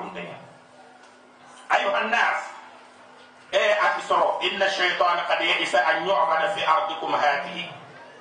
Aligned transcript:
kuntenya 0.00 0.36
ayuha 1.70 2.00
nnas 2.08 2.40
e 3.52 3.62
ati 3.82 4.00
soro 4.06 4.38
inna 4.42 4.70
shaytana 4.70 5.26
qad 5.26 5.40
ya'isa 5.40 5.78
an 5.86 6.06
yu'bada 6.06 6.54
fi 6.54 6.62
ardikum 6.62 7.12
hadihi. 7.12 7.66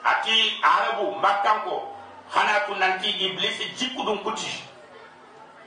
Ati 0.03 0.57
arabu 0.63 1.11
makkanko 1.19 1.85
hana 2.29 2.65
ku 2.65 2.73
nanti 2.79 3.09
iblis 3.09 3.59
jikku 3.77 4.01
dum 4.05 4.23
kuti 4.23 4.47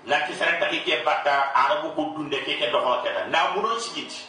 nanti 0.06 0.34
sere 0.34 0.58
taki 0.58 0.82
ke 0.82 1.04
batta 1.04 1.52
arabu 1.54 1.94
ko 1.94 2.02
dunde 2.16 2.40
ke 2.42 2.58
ke 2.58 2.72
doho 2.72 3.02
keda 3.04 3.28
na 3.28 3.54
muno 3.54 3.78
sigiti 3.78 4.24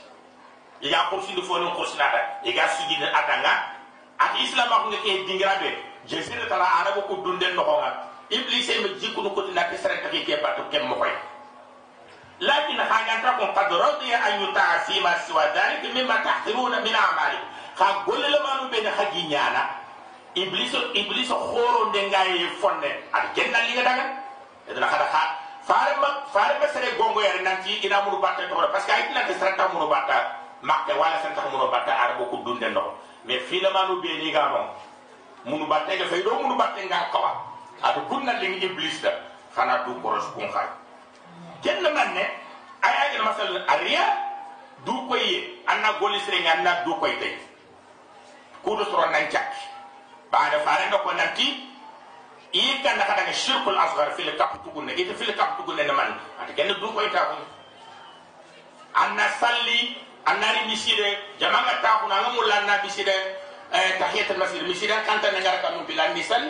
iga 0.82 1.10
kursi 1.10 1.34
do 1.34 1.42
foni 1.42 1.72
kursi 1.74 1.98
nada. 1.98 2.20
Iga 2.44 2.68
sigiti 2.68 3.06
adanga 3.06 3.74
ati 4.20 4.44
islam 4.44 4.70
ko 4.70 4.92
ke 4.92 5.24
dingira 5.26 5.58
be 5.64 5.72
jesir 6.06 6.38
tala 6.50 6.68
arabu 6.84 7.08
ko 7.08 7.14
dunde 7.24 7.48
no 7.56 7.64
nga 7.64 8.12
iblis 8.30 8.70
e 8.70 8.80
me 8.84 9.00
jikku 9.00 9.24
no 9.24 9.32
kuti 9.34 9.56
nanti 9.56 9.78
sere 9.80 10.04
taki 10.04 10.28
ke 10.28 10.38
batta 10.44 10.68
kem 10.70 10.84
mo 10.86 11.00
koy 12.43 12.43
لكن 12.43 12.83
حاجاتكم 12.83 13.47
قد 13.47 13.73
رضي 13.73 14.15
أن 14.15 14.43
يطاع 14.43 14.79
فيما 14.79 15.19
سوى 15.29 15.43
ذلك 15.45 15.83
مما 15.97 16.17
تحقرون 16.17 16.71
من 16.83 16.95
أعمالكم 16.95 17.45
خاقول 17.77 18.23
لما 18.33 18.63
نبين 18.63 18.91
خاقي 18.91 19.23
نيانا 19.23 19.71
إبليس 20.39 20.75
إبليس 20.75 21.33
خورو 21.33 21.91
دنگاي 21.91 22.49
فن 22.63 22.83
الجنة 23.15 23.59
اللي 23.59 23.81
غدانا 23.81 24.05
إذن 24.71 24.87
خدا 24.87 25.07
خا 25.13 25.23
فارما 25.69 26.09
فارما 26.35 26.67
سري 26.75 26.91
غونغو 26.99 27.21
يار 27.21 27.43
نانتي 27.43 27.87
إنا 27.87 28.07
منو 28.07 28.21
باتا 28.23 28.47
تورا 28.47 28.67
بس 28.71 28.87
كايت 28.87 29.11
نانتي 29.11 29.35
سرتا 29.35 29.69
منو 29.75 29.87
باتا 29.91 30.33
مكة 30.63 30.95
ولا 30.99 31.23
سرتا 31.23 31.43
منو 31.51 31.67
باتا 31.75 31.91
عربو 31.91 32.25
كو 32.31 32.37
دوندن 32.47 32.73
نو 32.75 32.93
مي 33.27 33.41
فيلما 33.51 33.83
نبين 33.91 34.37
غانو 34.37 34.63
منو 35.47 35.67
باتا 35.67 36.07
فايدو 36.07 36.39
منو 36.43 36.55
باتا 36.55 36.85
نغا 36.87 37.11
كوا 37.13 37.31
adu 37.83 38.01
kunna 38.11 38.33
lingi 38.43 38.67
iblis 38.67 39.03
da 39.03 39.11
khana 39.55 39.85
du 39.87 39.95
koros 40.03 40.25
kun 40.35 40.51
khay 40.53 40.67
kenn 41.64 41.82
man 41.94 42.14
ne 42.14 42.26
ay 42.84 42.94
ay 43.04 43.18
masal 43.24 43.50
ariya 43.68 44.04
du 44.86 44.94
koy 45.08 45.24
anna 45.68 45.94
goli 46.00 46.20
sere 46.28 46.44
anna 46.48 46.84
du 46.86 46.94
koy 47.00 47.16
tay 47.20 47.38
ku 48.64 48.76
do 48.76 48.84
soro 48.86 49.10
nan 49.10 49.30
jak 49.32 49.54
ba 50.32 50.50
da 50.52 50.60
fare 50.60 50.88
nga 50.92 50.98
ko 51.00 51.12
nanti 51.12 51.48
i 52.54 52.80
kan 52.84 52.98
da 52.98 53.06
kada 53.06 53.32
shirkul 53.34 53.78
asghar 53.78 54.12
fil 54.16 54.30
kap 54.38 54.64
tugunne 54.64 54.92
ite 54.94 55.14
fil 55.16 55.32
kap 55.36 55.58
tugunne 55.58 55.84
man 55.96 56.20
ata 56.42 56.52
kenn 56.54 56.68
du 56.80 56.88
koy 56.94 57.10
ta 57.10 57.26
ko 57.32 57.36
anna 58.94 59.26
salli 59.40 59.98
anna 60.26 60.52
ri 60.54 60.62
misire 60.70 61.18
jamanga 61.40 61.82
ta 61.82 62.00
ko 62.04 62.08
na 62.08 62.30
mulla 62.36 62.62
na 62.68 62.84
misire 62.84 63.16
eh 63.74 63.98
tahiyatul 64.00 64.38
masjid 64.38 64.62
misire 64.68 64.94
kan 65.08 65.18
ta 65.22 65.32
ngara 65.32 65.62
kanu 65.64 65.82
bilan 65.88 66.14
misal 66.14 66.44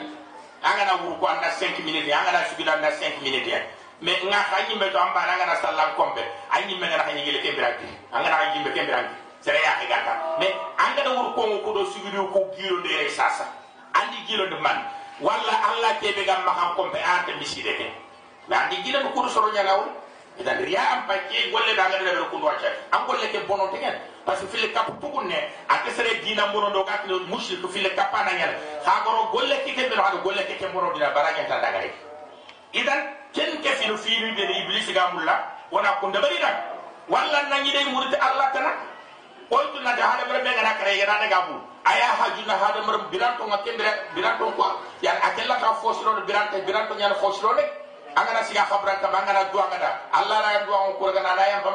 anga 0.64 0.84
na 0.86 0.94
wuru 1.04 1.16
ko 1.20 1.26
anna 1.28 1.48
5 1.52 1.84
minutes 1.84 2.12
anga 2.12 2.32
na 2.32 2.48
sugida 2.50 2.76
na 2.80 2.90
5 2.92 3.22
minutes 3.24 3.64
mais 4.04 4.20
nga 4.28 4.44
xani 4.52 4.76
me 4.76 4.92
to 4.92 5.00
amba 5.00 5.24
nga 5.24 5.48
na 5.48 5.56
sallam 5.64 5.96
kombe 5.96 6.20
ay 6.52 6.68
ni 6.68 6.76
me 6.76 6.86
nga 6.92 7.08
xani 7.08 7.24
gele 7.24 7.40
kembiraki 7.40 7.88
anga 8.12 8.28
na 8.30 8.38
xani 8.38 8.60
be 8.68 8.72
kembiraki 8.76 9.16
sere 9.40 9.64
ya 9.64 9.80
ke 9.80 9.88
gata 9.88 10.36
mais 10.44 10.52
anga 10.76 11.02
da 11.08 11.12
wuru 11.16 11.32
ko 11.32 11.42
ko 11.64 11.70
do 11.72 11.82
sugidi 11.88 12.20
ko 12.20 12.52
giro 12.52 12.84
de 12.84 12.92
re 12.92 13.08
sasa. 13.10 13.48
Andi 13.96 14.28
giro 14.28 14.52
de 14.52 14.60
man 14.60 14.84
walla 15.24 15.56
alla 15.56 15.96
ke 16.04 16.12
be 16.12 16.28
gam 16.28 16.44
ma 16.44 16.76
kombe 16.76 17.00
arte 17.00 17.32
misire 17.40 17.80
ke 17.80 17.88
mais 18.52 18.60
andi 18.60 18.84
gilo 18.84 19.00
ko 19.16 19.24
do 19.24 19.30
soro 19.32 19.48
nyana 19.56 19.72
wol 19.80 19.88
idan 20.36 20.60
riya 20.68 20.84
am 21.00 21.08
pa 21.08 21.16
ke 21.32 21.48
golle 21.48 21.72
da 21.72 21.88
nga 21.88 22.04
de 22.04 22.28
ko 22.28 22.38
do 22.44 22.46
wacha 22.52 22.68
am 22.92 23.08
golle 23.08 23.32
ke 23.32 23.40
bono 23.48 23.72
tegen 23.72 23.96
parce 24.28 24.44
que 24.44 24.48
file 24.52 24.68
kap 24.76 24.92
tugunne 25.00 25.40
ate 25.72 25.96
sere 25.96 26.20
dina 26.20 26.52
mbono 26.52 26.76
do 26.76 26.84
kat 26.84 27.08
mushrik 27.32 27.64
file 27.72 27.96
kapana 27.96 28.36
nyal 28.36 28.52
ha 28.84 29.00
goro 29.08 29.32
golle 29.32 29.64
ke 29.64 29.72
ke 29.72 29.88
be 29.88 29.96
ha 29.96 30.12
golle 30.20 30.44
ke 30.44 30.60
ke 30.60 30.68
mbono 30.68 30.92
dina 30.92 31.16
baraka 31.16 31.48
ta 31.48 31.64
daga 31.64 31.80
rek 31.88 31.96
idan 32.74 33.23
ken 33.34 33.62
ke 33.62 33.70
finu 33.82 33.98
finu 33.98 34.36
be 34.36 34.44
iblis 34.44 34.88
ga 34.94 35.12
mulla 35.14 35.36
wana 35.72 35.98
ko 36.00 36.08
ndabari 36.08 36.40
nak 36.40 36.56
walla 37.10 37.40
nanyi 37.50 37.72
dai 37.74 37.86
murti 37.92 38.16
allah 38.16 38.48
kana 38.54 38.72
oy 39.52 39.66
tu 39.74 39.80
na 39.82 39.96
da 39.96 40.04
hada 40.14 40.26
mara 40.28 40.40
be 40.44 40.50
ngana 40.50 40.74
kare 40.78 40.98
ga 40.98 41.06
daga 41.06 41.40
bu 41.50 41.56
aya 41.86 42.08
hajuna 42.20 42.54
hada 42.58 42.82
mara 42.86 42.98
biranto 43.12 43.44
ngake 43.48 43.72
biranto 44.16 44.46
ko 44.58 44.66
ya 45.02 45.12
akella 45.22 45.60
ta 45.60 45.74
fosro 45.82 46.22
biranto 46.26 46.58
biranto 46.66 46.94
nyana 46.96 47.16
fosro 47.16 47.52
angana 48.16 48.44
siga 48.46 48.66
khabra 48.70 49.02
ka 49.02 49.10
angana 49.10 49.50
dua 49.52 49.66
ngada. 49.74 49.90
Allah 50.14 50.38
la 50.42 50.66
dua 50.66 50.94
ko 50.98 51.10
ga 51.12 51.22
na 51.22 51.34
la 51.36 51.46
yam 51.50 51.66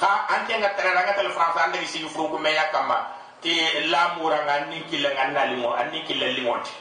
ha 0.00 0.10
anke 0.32 0.56
nga 0.56 0.70
tere 0.76 0.90
nga 0.96 1.12
tel 1.12 1.28
france 1.30 1.58
ande 1.60 1.78
gi 1.84 1.86
sigi 1.86 2.08
furu 2.08 2.28
ko 2.32 2.38
me 2.38 2.50
yakama 2.50 2.96
ti 3.44 3.52
lamura 3.92 4.40
nga 4.48 4.64
ninki 4.72 4.96
le 5.04 5.08
nga 5.12 5.28
na 5.28 5.44
limo 5.44 5.76
le 5.76 6.26
limonti 6.32 6.72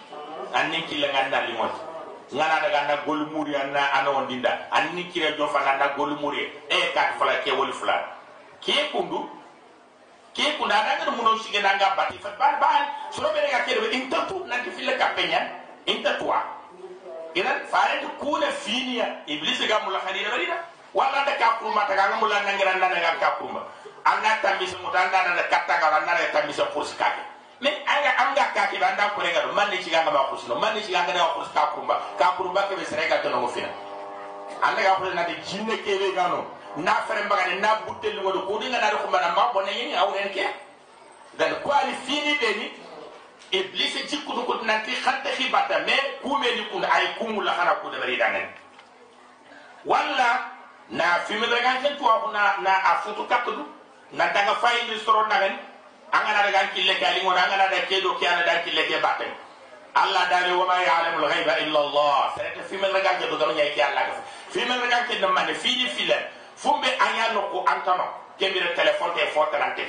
anni 0.55 0.85
ki 0.87 0.95
le 1.01 1.07
nga 1.11 1.27
na 1.27 1.39
limonti 1.43 1.90
ngana 2.33 2.55
daga 2.63 2.81
na 2.87 2.95
gol 3.05 3.25
muri 3.31 3.55
anna 3.55 3.91
ana 3.93 4.09
ondinda. 4.11 4.67
Anni 4.71 5.07
ki 5.11 5.19
re 5.19 5.35
do 5.37 5.47
fa 5.47 5.59
na 5.77 5.87
gol 5.95 6.15
muri 6.19 6.47
e 6.69 6.77
kat 6.93 7.19
fala 7.19 7.39
ke 7.43 7.51
wol 7.51 7.71
fula. 7.71 7.97
Ke 8.61 8.91
kundu. 8.91 9.27
Ke 10.33 10.55
kunda 10.57 10.79
da 10.83 10.95
nga 11.03 11.11
muno 11.11 11.35
sige 11.43 11.61
na 11.61 11.75
nga 11.75 11.95
bati. 11.95 12.17
Fa 12.17 12.31
ban 12.39 12.59
ban 12.59 12.87
so 13.11 13.21
be 13.33 13.39
ga 13.51 13.63
ke 13.67 13.75
in 13.91 14.09
tatu 14.09 14.45
na 14.47 14.63
ki 14.63 14.71
fille 14.71 14.95
kapenya 14.97 15.61
in 15.85 16.03
tatwa 16.03 16.61
idan 17.35 17.59
faare 17.71 18.03
kuna 18.19 18.51
finiya 18.51 19.23
iblis 19.27 19.59
ga 19.67 19.79
mula 19.87 19.99
khanira 20.03 20.29
barida 20.31 20.57
walla 20.93 21.23
da 21.25 21.33
ka 21.39 21.57
kurma 21.59 21.87
ta 21.87 21.95
ga 21.95 22.15
mulla 22.19 22.43
nangira 22.43 22.75
nan 22.77 22.91
ga 22.91 23.15
ka 23.19 23.35
kurma 23.39 23.63
anna 24.03 24.37
tamisa 24.43 24.77
mutanda 24.83 25.23
na 25.35 25.43
katta 25.47 25.79
ga 25.79 25.99
na 26.05 26.13
tamisa 26.33 26.65
kake 27.61 27.69
me 27.69 27.69
anga 27.85 28.11
anga 28.17 28.53
ka 28.53 28.67
ke 28.71 28.79
banda 28.79 29.09
ko 29.15 29.21
rega 29.21 29.51
man 29.53 29.69
ni 29.69 29.77
ciga 29.83 30.03
ga 30.05 30.11
ba 30.11 30.27
kursi 30.29 30.47
no 30.47 30.55
man 30.59 30.75
ni 30.75 30.81
ciga 30.81 31.05
ga 31.05 31.33
kursi 31.35 31.53
ka 31.53 31.73
kurma 31.75 31.95
ka 32.17 32.35
kurma 32.37 32.61
ke 32.69 32.75
be 32.75 32.85
sere 32.85 33.07
ga 33.09 33.21
to 33.21 33.29
no 33.29 33.47
fina 33.47 33.69
anda 34.61 34.81
ga 34.81 34.95
kursi 34.95 35.15
na 35.15 35.23
de 35.23 35.35
jinne 35.45 35.77
ke 35.83 35.97
be 35.99 36.11
gano 36.15 36.45
na 36.77 36.93
fere 37.07 37.23
mbaga 37.25 37.47
ne 37.47 37.59
na 37.59 37.75
butel 37.85 38.21
ngo 38.21 38.31
do 38.31 38.41
ko 38.47 38.57
dinga 38.59 38.79
na 38.81 38.89
ko 38.97 39.07
mana 39.09 39.33
ma 39.35 39.51
bonne 39.53 39.69
yini 39.71 39.95
aw 39.95 40.11
ren 40.13 40.29
ke 40.33 40.45
dan 41.37 41.55
ko 41.63 41.71
ali 41.71 41.93
fini 42.05 42.37
be 42.39 42.49
ni 42.57 42.71
iblis 43.51 43.93
jikku 44.09 44.33
ko 44.45 44.53
nanti 44.65 44.91
khatta 44.95 45.29
khibata 45.37 45.85
me 45.85 45.93
kume 46.23 46.47
ni 46.55 46.65
kun 46.71 46.83
ay 46.83 47.13
kumula 47.19 47.53
khana 47.53 47.75
ko 47.81 47.89
de 47.89 47.97
bari 47.99 48.17
danen 48.17 48.47
walla 49.85 50.49
na 50.89 51.19
fimi 51.27 51.47
daga 51.47 51.81
ken 51.83 51.97
tuwa 51.97 52.31
na 52.33 52.57
na 52.61 52.73
afutu 52.95 53.23
katudu 53.27 53.65
na 54.11 54.27
daga 54.33 54.55
fay 54.55 54.87
ni 54.89 54.97
soro 54.99 55.27
nagan 55.27 55.70
anga 56.11 56.31
na 56.33 56.41
daga 56.43 56.67
kille 56.75 56.93
kali 56.99 57.21
ngona 57.23 57.41
anga 57.45 57.57
na 57.57 57.67
daga 57.67 57.85
kedo 57.87 58.15
ki 58.19 58.27
ana 58.27 58.43
daga 58.45 58.61
kille 58.63 58.83
ke 58.87 58.99
batte 59.01 59.27
Allah 59.93 60.23
dare 60.31 60.51
wa 60.55 60.65
ma 60.65 60.79
ya'lamu 60.79 61.19
al-ghaiba 61.25 61.59
illa 61.67 61.79
Allah 61.79 62.31
sarata 62.35 62.63
fimi 62.63 62.87
daga 62.87 63.19
ke 63.19 63.27
do 63.29 63.35
gama 63.37 63.53
nyai 63.53 63.73
ki 63.75 63.81
Allah. 63.81 64.03
Ga 64.07 64.15
fimi 64.51 64.71
daga 64.71 65.03
ke 65.07 65.19
na 65.19 65.27
mane 65.27 65.53
fini 65.53 65.87
file. 65.87 66.15
Fumbe 66.55 66.87
anya 66.87 67.33
no 67.33 67.41
ko 67.51 67.63
antano 67.67 68.07
ke 68.39 68.47
mi 68.51 68.59
telephone 68.75 69.11
te 69.15 69.27
fo 69.35 69.45
talante 69.51 69.83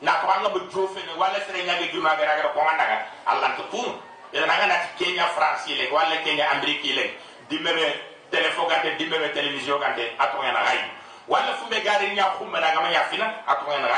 na 0.00 0.20
ko 0.20 0.28
anga 0.32 0.48
bu 0.48 0.60
jofe 0.72 1.00
ne 1.04 1.12
wala 1.16 1.36
sere 1.44 1.60
nyage 1.64 1.92
juma 1.92 2.16
ga 2.16 2.24
ga 2.40 2.48
ko 2.52 2.60
mandaga 2.60 3.04
Allah 3.26 3.52
to 3.56 3.64
tun 3.72 3.92
ina 4.32 4.46
nga 4.48 4.66
na 4.66 4.76
Kenya 4.96 5.28
France 5.36 5.68
le 5.68 5.92
wala 5.92 6.16
Kenya 6.24 6.48
Amerique 6.56 6.88
le 6.96 7.04
dimere 7.48 8.00
téléphone 8.30 8.68
gante 8.68 8.96
dimbe 8.96 9.16
télévision 9.32 9.78
gante 9.78 10.08
atonga 10.18 10.52
na 10.52 10.60
ray 10.64 10.80
wala 11.28 11.52
fumbe 11.60 11.80
gari 11.84 12.14
nya 12.14 12.32
khumba 12.38 12.60
na 12.60 12.72
gama 12.74 12.90
ya 12.90 13.04
fina 13.12 13.28
atonga 13.46 13.78
na 13.78 13.88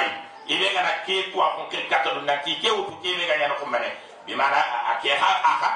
ibe 0.48 0.66
ngana 0.72 1.02
ke 1.06 1.22
to 1.32 1.38
ko 1.38 1.62
ke 1.70 1.88
kata 1.90 2.14
do 2.14 2.20
nanti 2.22 2.54
ke 2.62 2.70
wutu 2.70 2.94
ke 3.02 3.10
be 3.18 3.26
ganya 3.26 3.48
na 3.48 3.54
khumba 3.58 3.78
ne 3.78 3.90
bi 4.26 4.34
mana 4.34 4.58
ake 4.94 5.10
ha 5.10 5.30
aha 5.42 5.70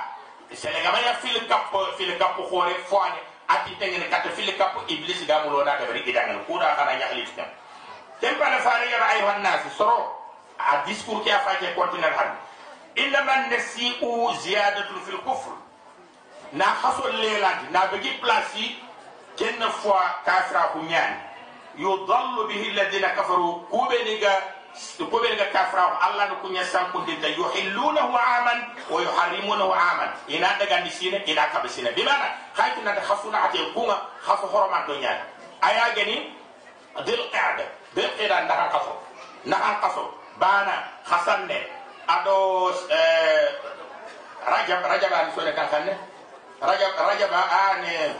sele 0.54 0.82
gama 0.82 0.98
ya 1.00 1.14
fil 1.14 1.40
kap 1.48 1.70
fil 1.98 2.18
kap 2.18 2.36
khore 2.48 2.74
fone 2.86 3.18
ati 3.48 3.74
tengene 3.78 4.06
kata 4.10 4.30
fil 4.30 4.50
kap 4.58 4.78
iblis 4.88 5.26
ga 5.26 5.42
mulo 5.44 5.64
na 5.64 5.74
da 5.78 5.86
bari 5.86 6.02
gidangal 6.06 6.38
ko 6.46 6.58
da 6.58 6.74
kana 6.76 6.94
nya 6.98 7.06
khalif 7.10 7.34
tam 7.36 7.46
tempa 8.20 8.50
na 8.50 8.58
fare 8.62 8.86
ya 8.90 8.98
ayuhan 9.10 9.42
nas 9.42 9.66
soro 9.76 10.06
a 10.58 10.86
discours 10.86 11.24
ke 11.24 11.30
afa 11.34 11.58
ke 11.58 11.74
continent 11.74 12.14
han 12.14 12.30
illa 12.94 13.24
man 13.24 13.50
nasi'u 13.50 14.30
ziyadatu 14.42 14.94
fil 15.06 15.18
kufr 15.26 15.50
na 16.52 16.64
haso 16.64 17.08
lelandi 17.10 17.70
na 17.74 17.86
begi 17.90 18.10
plasi 18.22 18.76
kenna 19.36 19.70
fois 19.70 20.14
kafra 20.24 20.70
ku 20.72 20.78
nyani 20.86 21.16
yudallu 21.78 22.46
bihi 22.48 22.70
alladhina 22.70 23.08
kafaru 23.14 23.66
kubeniga 23.70 24.59
كوبل 24.98 25.34
كافرا 25.34 25.98
الله 26.10 26.24
نكون 26.24 26.56
يسام 26.56 26.92
كنت 26.92 27.24
يحلونه 27.24 28.18
عاما 28.18 28.68
ويحرمونه 28.90 29.74
عاما. 29.74 30.14
إن 30.30 30.44
هذا 30.44 30.64
كان 30.64 30.90
سينا 30.90 31.16
إن 31.28 31.38
هذا 31.38 31.66
سينا 31.66 31.90
بمعنى 31.90 32.34
خايف 32.54 32.78
أن 32.78 32.96
تخافون 32.96 33.34
على 33.34 33.60
الكوما 33.60 34.02
خافوا 34.22 34.48
حرم 34.52 34.74
الدنيا. 34.82 35.24
أيا 35.64 35.94
جني 35.94 36.12
يعني؟ 36.12 36.40
ذي 36.98 37.14
القعدة 37.14 37.64
ذي 37.94 38.04
القعدة 38.04 38.44
نحن 38.44 38.68
قصو 38.68 38.92
نحن 39.46 39.74
قصو 39.74 40.10
بانا 40.36 40.88
خسنة 41.04 41.62
أدو 42.08 42.72
آه، 42.90 43.48
رجب 44.48 44.86
رجب 44.86 45.12
أنا 45.12 45.30
سوينا 45.34 45.50
كان 45.50 45.68
خنة 45.68 45.98
رجب 46.62 46.90
رجب 46.98 47.32
أنا 47.32 48.14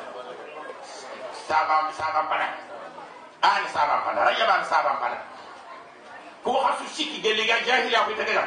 سابام 1.49 1.93
سابام 1.99 2.27
بنا 2.27 2.55
أنا 3.45 3.69
سابام 3.75 4.01
بنا 4.13 4.25
رجب 4.25 4.49
أنا 4.49 4.65
سابام 4.65 4.97
بنا 4.97 5.19
ko 6.45 6.53
hasu 6.61 6.85
siki 6.95 7.21
gele 7.21 7.47
ga 7.47 7.61
jahili 7.67 7.97
ko 7.97 8.13
tegala 8.17 8.45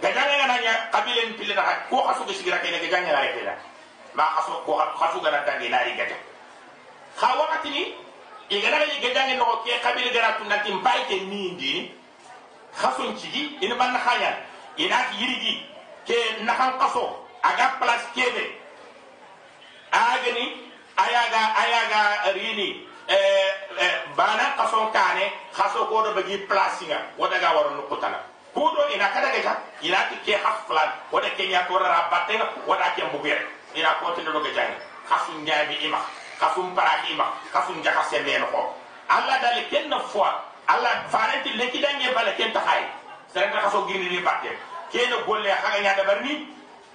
gajanga 0.00 0.34
ngana 0.38 0.56
nya 0.60 0.72
kabilen 0.92 1.34
pille 1.36 1.54
na 1.54 1.62
ko 1.90 2.02
hasu 2.06 2.24
ge 2.26 2.34
sigira 2.34 2.58
kene 2.58 2.78
gajanga 2.80 3.12
ngare 3.12 3.28
kala 3.36 3.54
ma 4.14 4.24
hasu 4.36 4.52
ko 4.66 4.78
hasu 4.78 5.20
gana 5.20 5.44
tangi 5.44 5.68
nari 5.68 5.92
gaja 5.96 6.16
ha 7.20 7.34
wakati 7.38 7.70
ni 7.70 7.82
igana 8.48 8.78
ga 8.78 8.86
gejange 9.00 9.36
no 9.36 9.62
ke 9.64 9.78
kabila 9.82 10.10
gara 10.12 10.38
tun 10.38 10.48
nanti 10.48 10.72
mpai 10.72 11.04
ke 11.08 11.16
nindi 11.26 11.90
khasun 12.74 13.16
cigi 13.18 13.58
ina 13.60 13.74
ban 13.74 13.94
khanya 13.98 14.36
ina 14.76 14.96
yirigi 15.18 15.66
ke 16.06 16.16
nakan 16.42 16.78
kaso 16.78 17.26
aga 17.42 17.66
place 17.80 18.06
kebe. 18.14 18.44
Agani 19.90 20.70
ayaga 20.96 21.42
ayaga 21.56 22.00
rini 22.34 22.86
kaso 25.60 25.84
ko 25.92 26.00
do 26.00 26.16
bagi 26.16 26.48
place 26.48 26.88
nga 26.88 27.12
wada 27.20 27.36
ga 27.36 27.52
waro 27.52 27.76
no 27.76 27.84
kutana 27.84 28.16
kudo 28.56 28.88
ina 28.96 29.12
kada 29.12 29.28
ga 29.28 29.60
ina 29.84 30.08
ti 30.08 30.16
ke 30.24 30.34
haflan. 30.40 30.88
Wada 31.12 31.28
ke 31.36 31.44
nya 31.44 31.68
to 31.68 31.76
rabatte 31.76 32.34
wada 32.64 32.96
ke 32.96 33.04
ina 33.76 33.90
ko 34.00 34.16
tin 34.16 34.24
do 34.24 34.40
ga 34.40 34.50
jangi 34.56 34.76
kasu 35.04 35.36
nyaabi 35.44 35.76
ima. 35.84 36.00
Kasu 36.40 36.64
paraki 36.72 37.12
ima. 37.12 37.36
Kasu 37.52 37.76
njaka 37.76 38.08
sembe 38.08 38.40
no 38.40 38.46
ko. 38.48 38.72
Alla 39.08 39.36
dal 39.38 39.60
ken 39.68 39.88
na 39.88 40.00
fois 40.00 40.32
alla 40.66 41.04
farenti 41.12 41.52
leki 41.52 41.78
dange 41.78 42.08
bala 42.14 42.32
ken 42.40 42.52
ta 42.52 42.60
hay 42.64 42.88
sere 43.28 43.52
ka 43.52 43.60
kaso 43.68 43.84
gini 43.84 44.08
ni 44.08 44.20
batte 44.24 44.56
ken 44.90 45.12
golle 45.26 45.50
xaga 45.52 45.78
nya 45.82 45.94
da 45.94 46.04
barni. 46.04 46.48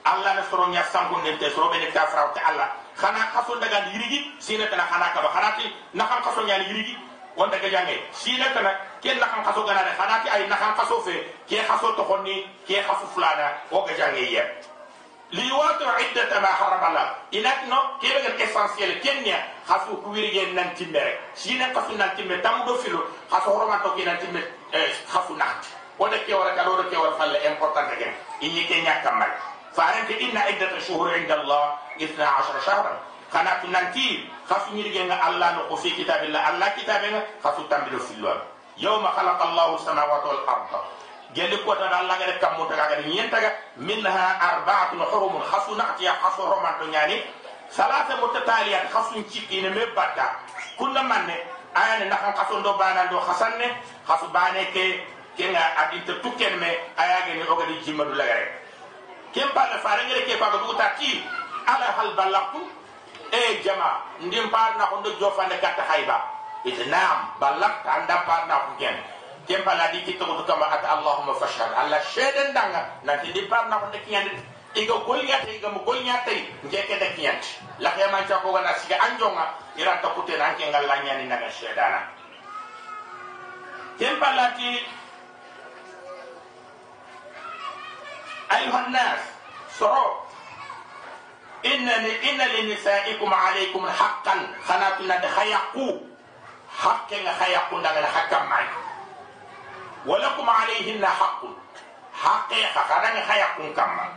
Alla 0.06 0.34
na 0.34 0.44
soro 0.50 0.68
nya 0.74 0.84
sanko 0.90 1.22
ne 1.22 1.38
te 1.38 1.50
soro 1.54 1.70
be 1.70 1.78
ne 1.78 1.92
ta 1.94 2.10
alla. 2.50 2.74
Xana 2.98 3.30
kaso 3.30 3.60
daga 3.60 3.94
yirigi 3.94 4.34
sina 4.40 4.66
kana 4.68 4.90
xana 4.90 5.14
ka 5.14 5.22
ba 5.22 5.30
xanati 5.30 5.66
na 5.94 6.06
xam 6.06 6.24
kaso 6.24 6.42
nya 6.44 6.58
yirigi 6.58 6.98
wonta 7.36 7.60
ke 7.60 7.68
jange 7.70 8.00
sila 8.16 8.48
tana 8.56 8.72
ke 9.04 9.12
nakan 9.20 9.44
kaso 9.44 9.62
ganare 9.68 9.92
hana 10.00 10.24
ke 10.24 10.30
ay 10.32 10.48
nakan 10.48 10.72
kaso 10.76 11.02
fe 11.04 11.20
ke 11.48 11.60
kaso 11.68 11.92
to 11.96 12.04
honni 12.04 12.48
ke 12.68 12.80
kaso 12.80 13.06
fulana 13.12 13.60
o 13.72 13.84
ga 13.84 13.94
jange 13.94 14.24
ya 14.32 14.44
li 15.36 15.52
watu 15.52 15.84
iddata 15.84 16.40
ma 16.40 16.48
harabala 16.48 17.16
inat 17.32 17.68
no 17.68 18.00
ke 18.00 18.08
ga 18.08 18.32
essentiel 18.40 18.96
kenya 19.04 19.44
kaso 19.68 20.00
ku 20.00 20.16
wiri 20.16 20.32
gen 20.32 20.56
nan 20.56 20.72
timbere 20.80 21.20
sina 21.36 21.68
kaso 21.76 21.92
nan 22.00 22.16
timbe 22.16 22.40
tam 22.42 22.64
do 22.66 22.80
filo 22.80 23.04
kaso 23.30 23.52
horoma 23.52 23.84
to 23.84 23.92
ke 24.00 24.06
nan 24.08 24.16
timbe 24.24 24.40
kaso 25.12 25.36
nat 25.36 25.60
wonta 26.00 26.16
ke 26.24 26.32
wara 26.32 26.56
kado 26.56 26.88
ke 26.88 26.96
wara 26.96 27.20
falle 27.20 27.40
important 27.44 27.92
ke 28.00 28.08
inni 28.40 28.64
ke 28.64 28.80
nyakamal 28.80 29.28
faran 29.76 30.08
ke 30.08 30.16
inna 30.24 30.48
iddata 30.56 30.80
shuhur 30.80 31.12
inda 31.12 31.44
allah 31.44 31.76
12 32.00 32.16
shahra 32.64 32.96
kana 33.32 33.60
tunanti 33.60 34.24
خفنيرجنغ 34.50 35.28
الله 35.28 35.52
نقو 35.52 35.76
في 35.76 35.90
كتاب 35.98 36.24
الله 36.24 36.42
الله 36.50 36.68
كتابنا 36.78 37.20
خفو 37.44 37.62
تنبلو 37.66 38.00
في 38.00 38.12
اللون 38.22 38.40
يوم 38.78 39.04
خلق 39.08 39.40
الله 39.44 39.68
السماوات 39.76 40.24
والأرض 40.26 40.72
gelli 41.36 41.58
kota 41.68 41.90
da 41.92 42.00
Allah 42.00 42.16
gare 42.16 42.40
kam 42.40 42.56
mota 42.58 42.76
gare 42.80 43.04
nyenta 43.12 43.40
ga 43.44 43.52
minha 43.76 44.28
arba'atun 44.40 45.04
hurumun 45.04 45.44
khasuna 45.44 45.84
atiya 45.92 46.16
khasu 46.24 46.48
roman 46.48 46.80
to 46.80 46.88
nyani 46.88 47.20
salasa 47.70 48.16
mutataliya 48.24 48.88
khasun 48.88 49.20
cikine 49.28 49.68
me 49.76 49.84
batta 49.92 50.40
kunna 50.80 51.04
manne 51.04 51.36
ayane 51.76 52.08
nakan 52.08 52.32
khasun 52.40 52.64
do 52.64 52.72
banan 52.80 53.12
do 53.12 53.20
khasanne 53.20 53.68
khasu 54.08 54.32
bane 54.32 54.64
ke 54.72 55.04
kenga 55.36 55.60
adinta 55.82 56.14
tukken 56.24 56.56
me 56.56 56.72
ayage 56.96 57.36
ni 57.36 57.44
ogadi 57.52 57.84
jimadu 57.84 58.16
lagare 58.16 58.48
kem 59.36 59.50
pala 59.52 59.76
farengere 59.84 60.24
ke 60.24 60.40
baga 60.40 60.58
duta 60.64 60.88
ti 60.96 61.20
ala 61.68 61.88
hal 62.00 62.16
balaqtu 62.16 62.64
e 63.36 63.62
jama 63.64 64.02
ndim 64.24 64.50
par 64.50 64.78
na 64.78 64.88
ko 64.88 65.04
ndo 65.04 65.12
jofande 65.20 65.60
katta 65.60 65.84
hayba. 65.84 66.24
Itnam 66.64 67.36
balaqta 67.40 67.90
anda 67.92 68.24
par 68.26 68.48
na 68.48 68.56
ko 68.56 68.72
ken 68.80 68.96
kem 69.48 69.62
pala 69.62 69.92
di 69.94 70.02
kita 70.02 70.26
kutu 70.26 70.44
kama 70.50 70.66
ata 70.66 70.98
Allahumma 70.98 71.38
fashhad. 71.38 71.70
Allah 71.78 72.02
sheden 72.02 72.54
danga 72.54 72.98
nanti 73.06 73.30
di 73.30 73.46
par 73.46 73.70
na 73.70 73.78
ko 73.78 73.94
de 73.94 74.00
kiyande 74.02 74.34
iga 74.74 74.98
golnya 75.06 75.38
te 75.46 75.56
iga 75.56 75.70
mo 75.70 75.86
golnya 75.86 76.18
te 76.26 76.50
ngeke 76.66 76.98
de 76.98 77.08
kiyande 77.14 77.48
la 77.80 77.94
ke 77.94 78.10
man 78.12 78.26
cha 78.26 78.42
ko 78.42 78.52
gana 78.52 78.74
siga 78.82 78.98
anjonga 78.98 79.54
ira 79.78 80.02
ta 80.02 80.10
kute 80.18 80.34
nan 80.38 80.58
ke 80.58 80.66
ngalla 80.66 80.96
nyani 81.06 81.30
naga 81.30 81.50
shedana. 81.54 82.02
Kem 84.02 84.18
pala 84.20 84.58
ti 84.58 84.82
ayuha 88.50 88.82
nas 88.90 89.22
soro 89.78 90.25
inna 91.65 91.95
inna 92.23 92.45
linisaikum 92.47 93.33
alaykum 93.33 93.85
haqqan 93.87 94.41
khanatuna 94.67 95.17
de 95.21 95.29
khayaqu 95.29 95.87
haqqan 96.83 97.25
khayaqu 97.39 97.75
daga 97.83 98.07
hakam 98.07 98.49
mai 98.49 98.67
ولكم 100.07 100.51
عليهن 100.51 101.07
حق 101.07 101.43
حقيقة 102.23 102.81
خدنا 102.89 103.21
خيقكم 103.29 103.75
كما 103.75 104.09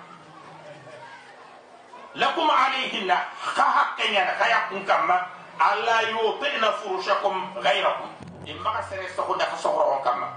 لكم 2.15 2.51
عليهن 2.51 3.17
حق 3.57 3.99
يعني 3.99 4.43
خيقكم 4.43 4.85
كما 4.85 5.27
ألا 5.73 5.99
يوطئن 5.99 6.71
فرشكم 6.71 7.53
غيركم 7.57 8.11
إما 8.49 8.79
كسر 8.79 9.07
سخون 9.17 9.37
دفع 9.37 9.55
سخرهم 9.55 10.03
كما 10.03 10.33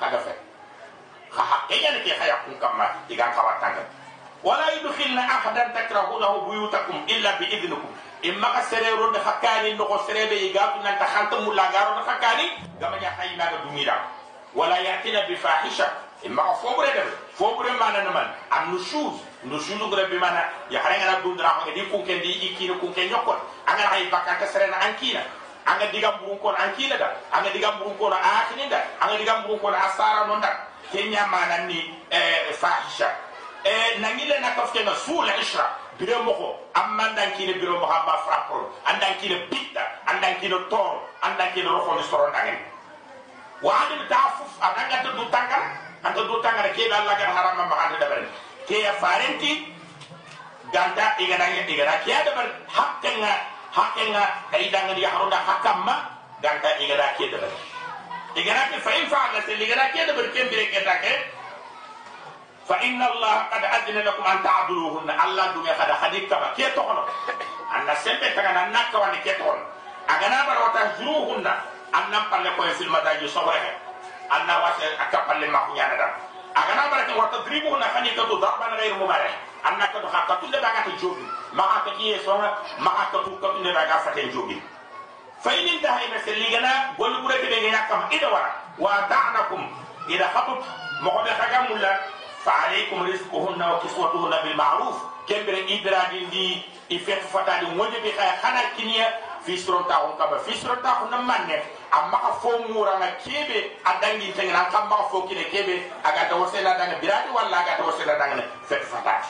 هذا 0.00 0.18
فعل 0.18 0.40
حق 1.38 1.72
يعني 1.72 2.00
كي 2.00 2.18
خيقكم 2.18 2.54
كما 2.60 2.94
إذا 3.10 3.26
كواتنا 3.26 3.84
ولا 4.43 4.73
يدخلن 4.73 5.19
أحدا 5.19 5.63
تكرهونه 5.75 6.49
بيوتكم 6.49 7.05
إلا 7.09 7.31
بإذنكم. 7.39 7.91
إما 8.25 8.59
كسرير 8.59 8.59
حكاني 8.59 8.61
كسريرو 8.61 9.11
نخكاني 9.11 9.73
نخو 9.73 9.97
سريبي 10.07 10.37
إيغاكو 10.37 10.79
ننتخلت 10.79 11.33
ملاغارو 11.33 11.99
نخكاني 11.99 12.47
كما 12.81 12.97
يحيي 12.97 13.35
ناغا 13.35 13.57
دميرا 13.65 13.97
ولا 14.55 14.77
يأتينا 14.77 15.29
بفاحشة. 15.29 15.87
إما 16.25 16.43
كفوبرة 16.43 16.89
دبي 16.89 17.11
فوبرة 17.37 17.71
مانا 17.71 18.03
نمان 18.09 18.31
النشوز 18.57 19.13
نشوز. 19.45 19.71
نشوز 19.71 19.93
غير 19.93 20.07
بما 20.09 20.27
يا 20.27 20.49
يحرين 20.71 21.01
أنا 21.01 21.19
دون 21.19 21.41
راه 21.41 21.69
دي 21.73 21.85
كون 21.85 22.05
كان 22.05 22.21
دي 22.21 22.51
يكين 22.51 22.79
كون 22.79 22.93
كان 22.93 23.07
يوكون. 23.07 23.37
أنا 23.69 23.89
رأي 23.89 24.03
بكانت 24.09 24.43
سرينا 24.43 24.85
أنكينا 24.85 25.23
anga 25.67 25.85
diga 25.91 26.11
mburun 26.11 26.39
kono 26.39 26.57
an 26.57 26.71
kiila 26.75 26.97
da 26.97 27.11
anga 27.31 27.71
بون 27.79 27.97
كون 27.97 27.97
kono 27.99 28.15
a 28.15 28.41
akini 28.41 28.69
da 28.69 28.79
anga 29.01 29.17
diga 29.17 29.37
mburun 29.39 29.59
kono 29.59 29.75
a 29.75 29.89
sara 29.97 30.25
non 30.25 30.39
da 30.41 30.49
kenya 30.91 31.27
manan 31.27 31.67
ni 31.67 31.93
eh, 32.09 32.53
fahisha 32.53 33.11
Eh, 33.63 33.97
nangile 33.99 34.39
na 34.39 34.53
kafte 34.53 34.83
na 34.85 34.93
sul 34.93 35.25
ishra 35.41 35.65
bire 35.97 36.13
moko 36.21 36.55
amma 36.77 37.09
dan 37.17 37.33
kine 37.33 37.57
bire 37.57 37.73
moko 37.73 37.89
amma 37.89 38.13
frapro 38.21 38.69
andan 38.85 39.17
kine 39.17 39.49
bitta 39.49 39.81
andan 40.05 40.37
kine 40.39 40.55
tor 40.69 41.01
andan 41.25 41.49
kine 41.53 41.65
rofo 41.65 41.97
ni 41.97 42.03
soro 42.05 42.29
dangi 42.31 42.53
wa 43.65 43.73
adil 43.73 44.05
tafuf 44.05 44.51
adanga 44.61 45.01
to 45.01 45.09
dutanga 45.17 45.59
anta 46.05 46.21
dutanga 46.21 46.69
ke 46.69 46.85
dalla 46.85 47.09
lagar 47.09 47.29
harama 47.33 47.63
ma 47.65 47.75
anda 47.89 47.97
dabal 47.97 48.21
ke 48.69 48.77
ya 48.77 48.93
farenti 49.01 49.73
ganta 50.69 51.17
igadanya 51.17 51.65
igada 51.65 51.97
ke 52.05 52.13
ya 52.13 52.21
dabar 52.29 52.45
hakkenga 52.69 53.33
hakkenga 53.73 54.23
kaidanga 54.53 54.93
ni 54.93 55.01
harunda 55.01 55.41
hakamma 55.41 55.95
ganta 56.45 56.77
igada 56.77 57.17
ke 57.17 57.25
dabar 57.33 57.49
igada 58.37 58.69
ke 58.69 58.77
fa 58.85 58.91
in 58.93 59.09
iga 59.09 59.53
igada 59.65 59.85
ke 59.89 59.99
dabar 60.05 60.25
kembere 60.29 60.65
ketake 60.69 61.36
فإن 62.69 63.01
الله 63.01 63.35
قد 63.53 63.63
أذن 63.63 63.97
لكم 63.99 64.23
أن 64.23 64.43
تعبدوهن 64.43 65.09
الله 65.09 65.45
دومي 65.47 65.73
خدا. 65.73 65.93
خديك 65.93 66.29
كبا. 66.29 66.53
كي 66.57 66.69
تخلو 66.69 67.03
أن 67.75 67.95
سمبة 67.95 68.29
تغنى. 68.35 68.73
نكوان 68.73 69.15
كي 69.15 69.33
تخلو 69.33 69.63
أغنى 70.09 70.39
بروتا 70.47 70.81
جروهن. 70.99 71.47
أن 71.95 72.03
نمبر 72.11 72.37
لكم 72.37 72.69
في 72.73 72.83
المداجي 72.83 73.27
صبره 73.27 73.71
أن 74.35 74.47
نواش 74.47 74.73
أكبر 74.99 75.33
لما 75.33 75.59
خيانا 75.67 75.95
دام 75.95 76.11
أغنى 76.57 76.91
بركة 76.91 77.17
وتضربوهن 77.17 77.83
خني 77.93 78.09
كتو 78.09 78.35
ضربا 78.35 78.65
غير 78.65 78.93
مبارح. 78.93 79.33
أن 79.67 79.79
نكتو 79.79 80.07
خاكا 80.07 80.35
كل 80.35 80.51
بغا 80.51 80.81
تجوبي. 80.85 81.27
ما 81.53 81.63
خاكا 81.63 81.97
كي 81.97 82.11
يسونا 82.11 82.57
ما 82.79 82.89
خاكا 82.89 83.23
تو 83.23 83.37
كتو 83.37 83.63
نبغا 83.63 83.97
فتن 83.97 84.29
جوبي. 84.29 84.61
انتهى 85.45 85.75
انتهينا 85.75 86.17
سليغنا 86.25 86.93
قولوا 86.97 87.21
بركة 87.21 87.47
بغينا 87.47 87.77
كم؟ 87.77 88.01
إدوارا 88.11 88.51
وأدعنكم. 88.79 89.61
إذا 90.09 90.27
خطب 90.27 90.63
مقابل 91.01 91.29
خاكا 91.29 91.59
ملا 91.59 91.99
فعليكم 92.47 93.03
رزقهن 93.03 93.61
وكسوتهن 93.71 94.33
بالمعروف. 94.43 94.95
كبر 95.27 95.55
إبرادين 95.69 96.29
دي 96.29 96.61
إفت 96.91 97.21
فتاد 97.33 97.61
بخير 97.75 98.31
خنا 98.43 98.61
كنيا 98.77 99.19
في 99.45 99.57
سرون 99.57 99.87
تاهم 99.87 100.15
كبا 100.15 100.37
في 100.37 100.53
سرون 100.55 100.79
تاهم 100.83 101.07
نمانة 101.11 101.63
أما 101.93 102.17
كفو 102.17 102.71
مورا 102.71 102.95
ما 102.95 103.09
كيبة 103.09 103.69
أدعني 103.85 104.31
تنين. 104.31 104.55
أنك 104.55 104.75
ما 104.75 104.95
كفو 104.95 105.27
كده 105.27 105.41
كيبي. 105.41 105.91
أكاد 106.05 106.33
وسيلة 106.33 106.77
دعنا 106.77 106.97
برادي 107.03 107.29
ولا 107.35 107.59
أكاد 107.59 107.85
وسيلة 107.85 108.13
دعنا 108.13 108.43
فت 108.69 108.83
فتاد 108.83 109.23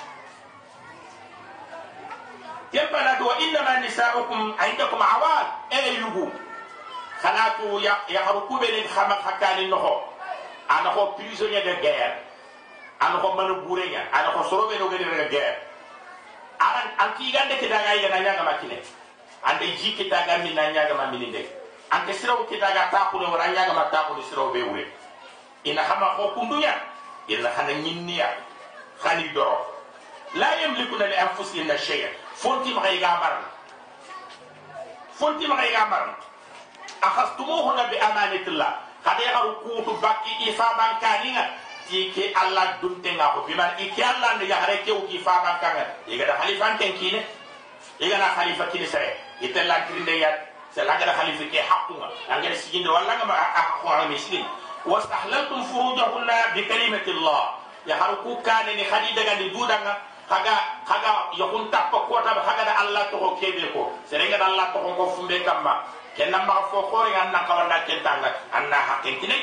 يبقى 2.74 3.15
ندو 3.15 3.31
إنما 3.31 3.79
نساءكم 3.79 4.55
عندكم 4.59 5.03
عوال. 5.03 5.47
أي 5.74 5.95
يجو 5.95 6.29
خلاتو 7.21 7.79
يحرقوا 8.09 8.59
بين 8.59 8.86
الخمر 8.86 9.15
حتى 9.25 9.53
للنهو 9.57 10.01
أنا 10.71 10.89
هو 10.89 11.12
بريزونيا 11.17 11.62
de 11.65 11.75
guerre. 11.81 12.26
Ana 12.99 13.19
ko 13.21 13.33
manu 13.35 13.61
burenya 13.67 14.01
ana 14.11 14.31
ko 14.33 14.43
sorobe 14.49 14.79
no 14.79 14.89
gede 14.89 15.05
de 15.05 15.27
guerre 15.29 15.57
aran 16.59 16.87
anti 16.97 17.31
gande 17.31 17.55
ke 17.61 17.69
daga 17.69 17.93
yiga 17.95 18.09
na 18.09 18.19
nyanga 18.19 18.43
makine. 18.43 18.81
Ande 19.43 19.77
ji 19.77 19.93
kita 19.95 20.25
ga 20.25 20.37
min 20.43 20.55
na 20.55 20.71
nyaga 20.71 20.93
ma 20.97 21.11
min 21.11 21.31
de. 21.31 21.45
Ante 21.91 22.13
siraw 22.13 22.43
kita 22.49 22.73
ga 22.73 22.89
ta 22.91 23.09
ko 23.11 23.17
wala 23.21 23.47
nyaga 23.47 23.73
ma 23.73 23.89
ta 23.91 24.09
ko 24.09 24.17
siraw 24.21 24.51
be 24.51 24.63
wure 24.63 24.85
ina 25.63 25.83
hama 25.83 26.15
ko 26.17 26.33
kundunya 26.33 26.73
ina 27.29 27.49
hana 27.49 27.73
nyinniya 27.73 28.27
khani 28.99 29.29
doro. 29.33 29.65
La 30.35 30.51
yamlikuna 30.61 31.07
li 31.07 31.15
anfusihim 31.15 31.69
shay'a 31.77 32.09
fonti 32.35 32.73
ma 32.73 32.81
ga 32.81 33.19
bar 33.21 33.35
fonti 35.13 35.47
ma 35.47 35.55
ga 35.55 35.85
bar 35.89 36.17
akhastumuhunna 37.01 37.87
bi 37.89 37.97
amanatillah 37.97 38.73
kada 39.05 39.23
ya 39.23 39.31
haru 39.37 39.55
kutu 39.63 39.93
bakki 40.01 40.49
ifa 40.49 40.65
bankaninga 40.75 41.45
ti 41.88 42.12
ke 42.12 42.34
allah 42.36 42.77
dunte 42.82 43.08
nga 43.15 43.32
ko 43.34 43.48
biman 43.48 43.79
iki 43.79 44.03
allah 44.03 44.36
ne 44.38 44.46
ya 44.46 44.56
hare 44.60 44.84
ke 44.86 44.91
uki 44.91 45.17
fa 45.24 45.39
bankanga 45.44 45.84
iga 46.08 46.25
da 46.27 46.36
khalifan 46.44 46.77
ten 46.77 46.94
kine. 47.00 47.24
Iga 47.98 48.17
na 48.22 48.29
khalifa 48.38 48.70
kine 48.70 48.86
sare 48.86 49.17
itella 49.41 49.89
kirinde 49.89 50.20
ya 50.22 50.29
selaga 50.70 51.06
da 51.06 51.13
khalifa 51.17 51.50
ke 51.50 51.58
haqqunga 51.65 52.08
angere 52.29 52.53
siginde 52.53 52.89
walla 52.94 53.17
nga 53.17 53.25
haqqu 53.34 53.88
ala 53.89 54.06
miskin. 54.06 54.46
Wastahlaltum 54.86 55.65
furujahunna 55.65 56.53
bi 56.53 56.62
kalimati 56.70 57.10
allah 57.17 57.58
ya 57.89 57.98
haru 57.98 58.22
ku 58.22 58.38
kane 58.46 58.75
ni 58.77 58.86
khadi 58.86 59.17
daga 59.17 59.41
ni 59.41 59.50
dudanga 59.50 59.98
haga 60.29 60.53
haga 60.86 61.34
yakun 61.41 61.72
tappa 61.74 62.06
kota 62.06 62.38
haga 62.38 62.63
da 62.70 62.74
allah 62.86 63.10
to 63.10 63.17
ko 63.17 63.34
kebe 63.41 63.65
ko. 63.74 63.89
Serenga 64.06 64.38
da 64.38 64.46
allah 64.46 64.70
to 64.74 64.77
ko 64.77 65.03
fumbe 65.17 65.41
kamma. 65.41 65.82
Kenna 66.13 66.46
ma 66.46 66.70
fo 66.70 66.86
ko 66.94 67.01
ringa 67.01 67.34
na 67.34 67.46
kawana 67.50 67.82
kentanga 67.86 68.29
anna 68.53 68.77
haqqin 68.77 69.17
kinai 69.22 69.41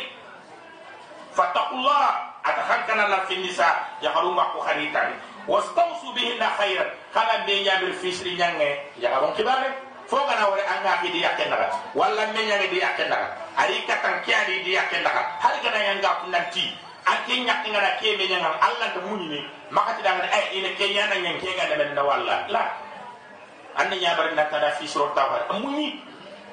fattaqullah 1.34 2.23
atahankana 2.44 3.08
la 3.08 3.18
fi 3.26 3.36
nisa 3.40 3.66
ya 4.04 4.12
harunga 4.12 4.52
ko 4.52 4.60
khanitani 4.60 5.16
wastawsu 5.48 6.12
bihinna 6.12 6.48
khairan. 6.60 6.88
Kana 7.14 7.44
be 7.46 7.62
nyamir 7.64 7.92
fisri 7.96 8.36
nyange 8.36 8.80
ya 9.00 9.10
harun 9.16 9.32
kibare 9.34 9.72
fo 10.06 10.20
gana 10.28 10.48
wore 10.52 10.60
anga 10.66 11.00
ki 11.00 11.08
di 11.12 11.20
yakenda 11.24 11.56
walla 11.94 12.26
me 12.36 12.40
nyange 12.44 12.68
di 12.68 12.78
yakenda 12.84 13.16
ari 13.56 13.80
katan 13.88 14.20
kiani 14.26 14.60
di 14.64 14.76
yakenda 14.76 15.08
har 15.40 15.54
gana 15.64 15.80
yanga 15.80 16.10
kunanti 16.20 16.68
ake 17.08 17.40
nyakki 17.44 17.70
ngana 17.72 17.96
ke 18.00 18.16
me 18.18 18.24
nyanga 18.28 18.50
allah 18.60 18.88
to 18.92 19.00
muni 19.08 19.26
ni. 19.28 19.40
Makati 19.72 20.02
da 20.04 20.12
ngana 20.18 20.28
ay 20.28 20.58
ina 20.60 20.68
ke 20.76 20.84
nyana 20.92 21.16
nyang 21.22 21.38
ke 21.40 21.48
ga 21.56 21.64
da 21.72 22.02
walla 22.04 22.44
la 22.52 22.62
anna 23.76 23.96
nyabar 23.96 24.34
na 24.34 24.44
tada 24.50 24.70
fi 24.78 24.86
suro 24.86 25.10
tawar 25.14 25.48
muni 25.60 25.98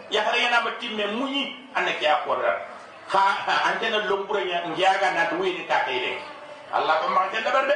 ya 0.09 0.23
har 0.25 0.35
yana 0.37 0.61
batimme 0.65 1.05
muni 1.17 1.53
anna 1.75 1.91
ke 1.99 2.05
akora 2.07 2.70
ha 3.11 3.55
antena 3.67 4.07
lombure 4.07 4.45
nya 4.45 4.63
ngiaga 4.71 5.11
na 5.11 5.23
duwi 5.35 5.51
ni 5.59 5.63
ka 5.67 5.83
kayde 5.83 6.15
allah 6.71 6.95
ko 7.03 7.07
ma 7.11 7.27
tenda 7.27 7.51
barde 7.51 7.75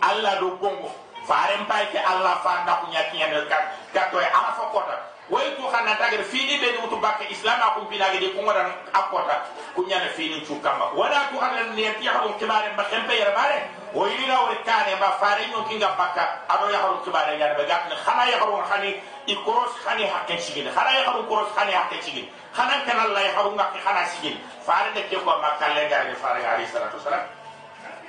allah 0.00 0.38
do 0.38 0.54
gongo 0.62 0.90
faren 1.26 1.66
pay 1.66 1.90
ke 1.90 1.98
allah 1.98 2.38
fa 2.46 2.62
na 2.62 2.78
ko 2.78 2.86
nya 2.94 3.02
kinya 3.10 3.26
ka 3.50 3.58
ka 3.90 4.02
to 4.14 4.22
e 4.22 4.28
arafa 4.30 4.70
kota 4.70 4.96
way 5.26 5.50
to 5.58 5.66
xana 5.66 5.98
tagir 5.98 6.22
fini 6.22 6.62
be 6.62 6.78
mutu 6.78 6.94
bakke 7.02 7.26
islam 7.26 7.58
ko 7.74 7.90
pina 7.90 8.06
ge 8.14 8.22
de 8.22 8.28
ko 8.38 8.46
ngara 8.46 8.70
akota 8.94 9.50
ku 9.74 9.82
nya 9.90 9.98
na 9.98 10.14
fini 10.14 10.38
chu 10.46 10.54
kamba 10.62 10.94
wala 10.94 11.26
to 11.34 11.42
xana 11.42 11.74
ne 11.74 11.90
ti 11.98 12.06
ha 12.06 12.22
ko 12.22 12.38
kibare 12.38 12.70
ba 12.78 12.86
kempe 12.86 13.18
yara 13.18 13.34
bare 13.34 13.58
o 13.96 14.04
yina 14.06 14.36
wori 14.44 14.60
kane 14.64 14.92
ba 15.00 15.16
fare 15.16 15.48
nyon 15.48 15.64
kinga 15.64 15.88
baka 15.96 16.44
ado 16.52 16.68
ya 16.68 16.78
harum 16.84 17.00
kibare 17.00 17.32
nyar 17.40 17.56
be 17.56 17.64
gatne 17.64 17.96
khana 18.04 18.28
ya 18.28 18.36
harum 18.38 18.60
khani 18.68 19.00
i 19.26 19.34
koros 19.40 19.72
khani 19.84 20.04
hakke 20.04 20.36
sigin 20.36 20.68
khana 20.68 20.92
ya 20.92 21.08
harum 21.08 21.24
koros 21.26 21.48
khani 21.56 21.72
hakke 21.72 21.96
sigin 22.04 22.28
khana 22.52 22.84
kan 22.84 23.00
Allah 23.00 23.24
ya 23.24 23.32
harum 23.32 23.56
ngak 23.56 23.72
khana 23.80 24.04
sigin 24.12 24.36
fare 24.60 24.92
de 24.92 25.00
ke 25.08 25.16
ko 25.16 25.32
makka 25.40 25.72
le 25.72 25.88
gar 25.88 26.04
de 26.04 26.14
fare 26.20 26.44
ali 26.44 26.66
salatu 26.68 27.00
salam 27.00 27.24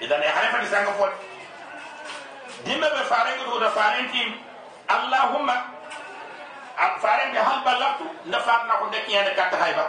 idan 0.03 0.19
ya 0.19 0.31
khana 0.35 0.47
fadi 0.51 0.67
sanga 0.67 0.91
fot 0.99 1.13
dimbe 2.67 2.83
be 2.91 3.01
fare 3.07 3.31
ngi 3.39 3.45
do 3.47 3.69
fare 3.71 4.03
tim 4.11 4.35
Allahumma 4.91 5.55
fare 6.99 7.31
de 7.31 7.39
hal 7.39 7.63
balatu 7.63 8.11
nafar 8.27 8.67
na 8.67 8.75
ko 8.83 8.91
de 8.91 8.99
kiyana 9.07 9.31
kat 9.39 9.55
hayba 9.55 9.87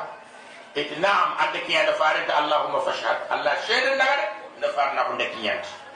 it 0.78 0.94
na'am 1.02 1.34
adde 1.42 1.58
kiyana 1.66 1.90
fare 1.98 2.22
ta 2.30 2.38
Allahumma 2.38 2.86
fashhad 2.86 3.18
Allah 3.34 3.58
shaidan 3.66 3.98
nagare 3.98 4.30
nafar 4.62 4.94
na 4.94 5.02
ko 5.10 5.18
de 5.18 5.26
kiyana 5.34 5.87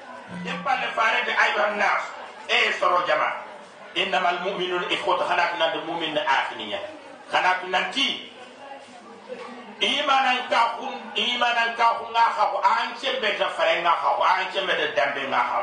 de 0.43 0.51
palle 0.63 0.87
faren 0.95 1.23
da 1.25 1.33
ayuha 1.43 1.67
nas 1.75 2.03
e 2.47 2.73
soro 2.79 3.03
jama 3.07 3.29
innama 3.95 4.29
al 4.29 4.39
mu'minuna 4.45 4.87
ikhwata 4.91 5.25
khanak 5.25 5.57
nan 5.59 5.71
de 5.73 5.79
mu'min 5.87 6.13
na 6.13 6.21
akhiniya 6.21 6.79
khanak 7.31 7.63
nan 7.67 7.91
ti 7.91 8.31
imanan 9.79 10.47
ka 10.49 10.77
kun 10.79 10.93
imanan 11.15 11.75
ka 11.77 11.87
kun 11.99 12.09
nga 12.13 12.25
kha 12.35 12.43
ko 12.51 12.57
an 12.63 12.87
chembe 13.01 13.29
da 13.39 13.47
fare 13.49 13.81
nga 13.81 13.93
kha 14.01 14.09
ko 14.17 14.23
an 14.23 14.45
chembe 14.53 14.73
da 14.79 14.85
dambe 14.97 15.21
nga 15.29 15.41
kha 15.49 15.59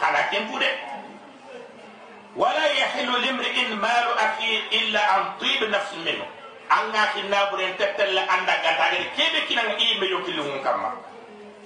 khanak 0.00 0.30
tempude 0.30 0.70
ولا 2.36 2.66
يحل 2.72 3.08
لامرئ 3.24 3.64
مال 3.80 4.06
اخيه 4.18 4.60
الا 4.72 5.02
عن 5.12 5.22
طيب 5.40 5.64
نفس 5.72 5.92
منه 6.04 6.26
an 6.68 6.90
ga 6.92 7.04
ki 7.14 7.22
na 7.30 7.46
buren 7.50 7.76
tettel 7.78 8.18
anda 8.18 8.54
ga 8.62 8.72
ta 8.76 8.86
gere 8.92 9.06
kebe 9.16 9.46
kinan 9.48 9.78
i 9.78 9.98
me 10.00 10.06
yo 10.10 10.18
kilu 10.26 10.42
mun 10.44 10.60
kamma 10.62 10.90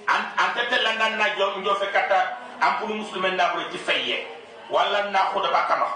antete 0.06 0.76
landan 0.82 1.18
na 1.18 1.28
jo 1.36 1.50
njo 1.60 1.74
fe 1.74 1.86
kata 1.92 2.38
pulu 2.80 2.94
muslimen 3.02 3.36
na 3.36 3.52
bu 3.54 3.60
ci 3.72 3.78
fayye 3.78 4.26
wala 4.70 5.10
na 5.10 5.30
khuda 5.34 5.50
bakama 5.50 5.86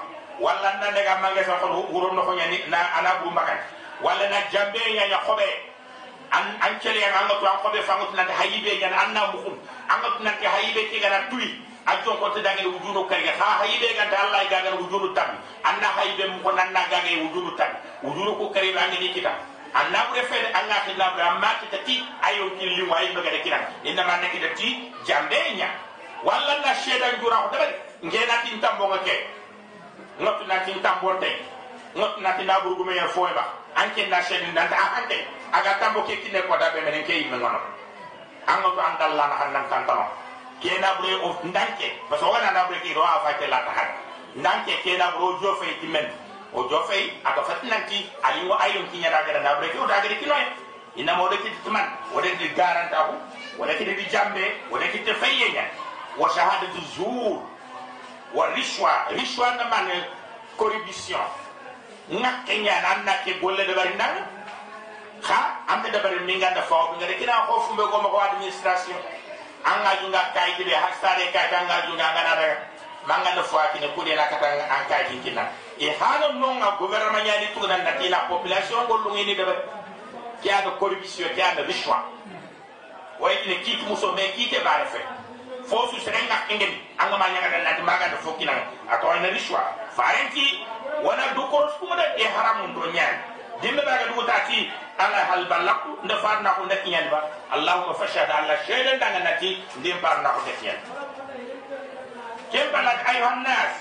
wala 0.41 0.71
na 0.81 0.91
daga 0.91 1.21
mangé 1.23 1.45
sa 1.45 1.59
xol 1.61 1.87
wuro 1.93 2.13
no 2.15 2.23
ko 2.25 2.33
ñani 2.35 2.65
na 2.73 2.79
ala 2.99 3.21
bu 3.23 3.31
makan. 3.31 3.59
Wala 4.01 4.25
na 4.33 4.41
jambe 4.49 4.81
ya 4.81 5.05
ya 5.07 5.21
xobe 5.29 5.45
an 6.33 6.57
an 6.65 6.73
cele 6.81 7.03
an 7.05 7.29
ngot 7.29 7.45
an 7.45 7.59
xobe 7.63 7.81
famut 7.85 8.11
na 8.17 8.25
hayibe 8.25 8.81
ya 8.81 8.89
an 8.89 9.13
na 9.15 9.29
bukhun 9.33 9.55
an 9.89 9.97
ngot 10.01 10.17
na 10.25 10.31
ke 10.41 10.47
hayibe 10.49 10.89
ke 10.91 10.97
gana 11.01 11.29
tuyi 11.31 11.61
a 11.87 11.93
jo 12.05 12.17
ko 12.17 12.31
te 12.33 12.41
dangé 12.41 12.65
wujunu 12.65 13.05
ga 13.09 13.17
ha 13.39 13.61
hayibe 13.61 13.93
ga 13.97 14.09
ta 14.11 14.17
allah 14.25 14.43
ga 14.49 14.63
gana 14.65 14.77
wujunu 14.81 15.13
tam 15.15 15.37
an 15.65 15.75
na 15.81 15.89
hayibe 16.01 16.25
mu 16.33 16.39
ko 16.43 16.51
nan 16.57 16.73
na 16.73 16.81
gaay 16.89 17.21
wujunu 17.21 17.53
tam 17.57 17.69
wujunu 18.03 18.33
ko 18.39 18.49
kare 18.51 18.73
ba 18.73 18.89
ngi 18.89 19.13
kitab 19.13 19.37
annabure 19.75 20.23
fede 20.27 20.49
allah 20.55 20.79
ke 20.87 20.93
labra 20.99 21.37
amma 21.37 21.51
kita 21.63 21.79
tati 21.79 22.03
ayo 22.27 22.51
killi 22.59 22.83
wa 22.89 22.99
ayo 22.99 23.15
bagada 23.15 23.39
kiran 23.43 23.63
inna 23.87 24.03
man 24.03 24.19
nakita 24.21 24.51
ti 24.59 24.91
jambe 25.07 25.39
nya 25.55 25.71
walla 26.27 26.59
la 26.65 26.73
shedan 26.75 27.21
jura 27.23 27.47
ko 27.47 27.55
dabal 27.55 27.71
ngena 28.03 28.37
tin 28.43 28.59
tambo 28.61 28.91
ngake 28.91 29.17
ngot 30.21 30.39
na 30.47 30.57
tin 30.67 30.79
tambo 30.83 31.15
te 31.23 31.31
ngot 31.95 32.19
na 32.19 32.35
tin 32.35 32.51
aburu 32.51 32.83
gume 32.83 32.95
ya 32.99 33.07
an 33.77 33.89
ke 33.95 34.11
na 34.11 34.19
shedan 34.27 34.55
dan 34.55 34.67
ta 34.69 34.77
hande 34.77 35.23
aga 35.53 35.79
tambo 35.79 36.03
ke 36.07 36.19
kine 36.23 36.43
ko 36.47 36.55
dabe 36.59 36.83
men 36.83 37.03
ke 37.07 37.23
yimme 37.23 37.39
ngono. 37.39 37.61
Ango 38.47 38.75
to 38.75 38.81
andal 38.83 39.15
la 39.15 39.25
na 39.31 39.37
handan 39.39 39.65
kantano 39.71 40.07
kena 40.63 40.99
bure 40.99 41.15
of 41.27 41.39
ndanke. 41.47 41.89
Ba 42.11 42.19
so 42.19 42.31
wana 42.31 42.51
na 42.55 42.67
bure 42.67 42.79
ki 42.83 42.95
ro 42.95 43.03
afa 43.03 43.39
ke 43.39 43.47
la 43.47 43.63
ta 43.67 43.73
hande 43.75 43.95
ndanke 44.39 44.75
kena 44.83 45.15
bure 45.15 45.39
jo 45.43 45.55
fe 45.63 45.75
timen. 45.81 46.07
o 46.55 46.69
jo 46.69 46.83
fay 46.89 47.11
fat 47.23 47.63
nanki 47.65 48.11
ali 48.23 48.45
mo 48.47 48.55
ayum 48.59 48.87
kinya 48.91 49.11
da 49.11 49.23
gara 49.23 49.43
da 49.43 49.55
breke 49.61 49.79
o 49.79 49.87
da 49.87 50.01
gara 50.03 50.15
kinoy 50.15 50.45
ina 50.97 51.15
mo 51.17 51.29
deki 51.29 51.51
tuman 51.65 51.87
o 52.15 52.21
deki 52.21 52.55
garanta 52.55 53.07
ko 53.07 53.15
o 53.63 53.67
deki 53.67 53.85
di 53.85 54.05
jambe 54.11 54.45
o 54.71 54.79
deki 54.79 55.05
te 55.05 55.15
fayenya 55.15 55.65
wa 56.19 56.29
shahadatu 56.29 56.81
zur 56.97 57.43
wa 58.35 58.47
rishwa 58.55 59.07
rishwa 59.15 59.55
na 59.57 59.65
man 59.71 59.87
corruption 60.57 61.23
nga 62.11 62.31
kenya 62.47 62.83
na 62.83 63.03
na 63.07 63.13
ke 63.23 63.39
golle 63.41 63.63
de 63.67 63.75
bari 63.75 63.95
nan 63.95 64.27
ha 65.23 65.63
am 65.69 65.83
de 65.83 65.99
bari 66.03 66.19
mi 66.27 66.35
ngada 66.39 66.63
faw 66.67 66.91
bi 66.91 66.99
ngada 66.99 67.15
kina 67.15 67.47
ko 67.47 67.61
fumbe 67.71 67.87
ko 67.87 68.03
mako 68.03 68.19
administration 68.19 68.99
anga 69.63 70.03
junga 70.03 70.23
kay 70.35 70.59
de 70.59 70.75
hasare 70.75 71.31
kay 71.31 71.47
nga 71.47 71.79
nga 71.95 72.23
na 72.27 72.35
re. 72.35 72.71
Manga 73.07 73.35
no 73.35 73.43
fawa 73.43 73.73
kine 73.73 73.89
kudela 73.97 74.29
katanga 74.29 74.65
an 74.69 74.85
kay 74.89 75.05
kinna 75.25 75.49
e 75.81 75.89
hano 75.97 76.61
a 76.63 76.77
gouvernement 76.77 77.25
ya 77.25 77.41
ni 77.41 77.47
ñani 77.49 77.55
tugunan 77.57 77.81
nati 77.85 78.09
la 78.13 78.29
population 78.29 78.85
gollungini 78.87 79.35
deɓe 79.35 79.55
ke 80.43 80.51
aga 80.53 80.71
corruption 80.79 81.29
ke 81.35 81.41
aga 81.43 81.63
richoi 81.65 82.05
way 83.19 83.35
ni 83.47 83.53
ine 83.55 83.63
kiit 83.65 83.81
muso 83.89 84.13
mais 84.13 84.29
kiite 84.37 84.61
bare 84.63 84.85
fe 84.93 85.01
fo 85.65 85.89
su 85.89 85.97
sere 86.05 86.19
ma 86.29 86.45
ingeni 86.53 86.77
angama 86.99 87.25
ñagada 87.33 87.65
nati 87.65 87.81
magada 87.83 88.17
fo 88.21 88.37
ki 88.37 88.45
na 88.45 88.53
a 88.91 88.97
tawayna 89.01 89.29
richoi 89.33 89.65
farenki 89.97 90.61
wona 91.03 91.33
du 91.35 91.49
ko 91.49 91.65
su 91.79 91.87
mo 91.89 91.97
de 91.97 92.05
e 92.23 92.25
haram 92.29 92.75
do 92.75 92.85
nyaa 92.93 93.17
to 93.63 93.69
ñani 93.69 93.81
dimɓe 93.81 94.15
du 94.15 94.27
ta 94.27 94.45
ti 94.49 94.71
ala 94.99 95.25
hal 95.33 95.47
balaku 95.49 95.97
nda 96.05 96.17
fa 96.21 96.41
na 96.43 96.51
ko 96.61 96.65
nde 96.65 96.77
nyaa 96.87 97.09
ba. 97.11 97.25
Allahuma 97.53 97.95
fachada 97.95 98.35
allah 98.37 98.59
seeɗen 98.67 98.99
danga 99.01 99.19
nati 99.25 99.65
ndin 99.81 99.97
parnako 100.03 100.41
nde 100.45 100.53
kiñani 100.61 100.85
ken 102.53 102.69
ballat 102.73 103.01
ayuhannas 103.07 103.73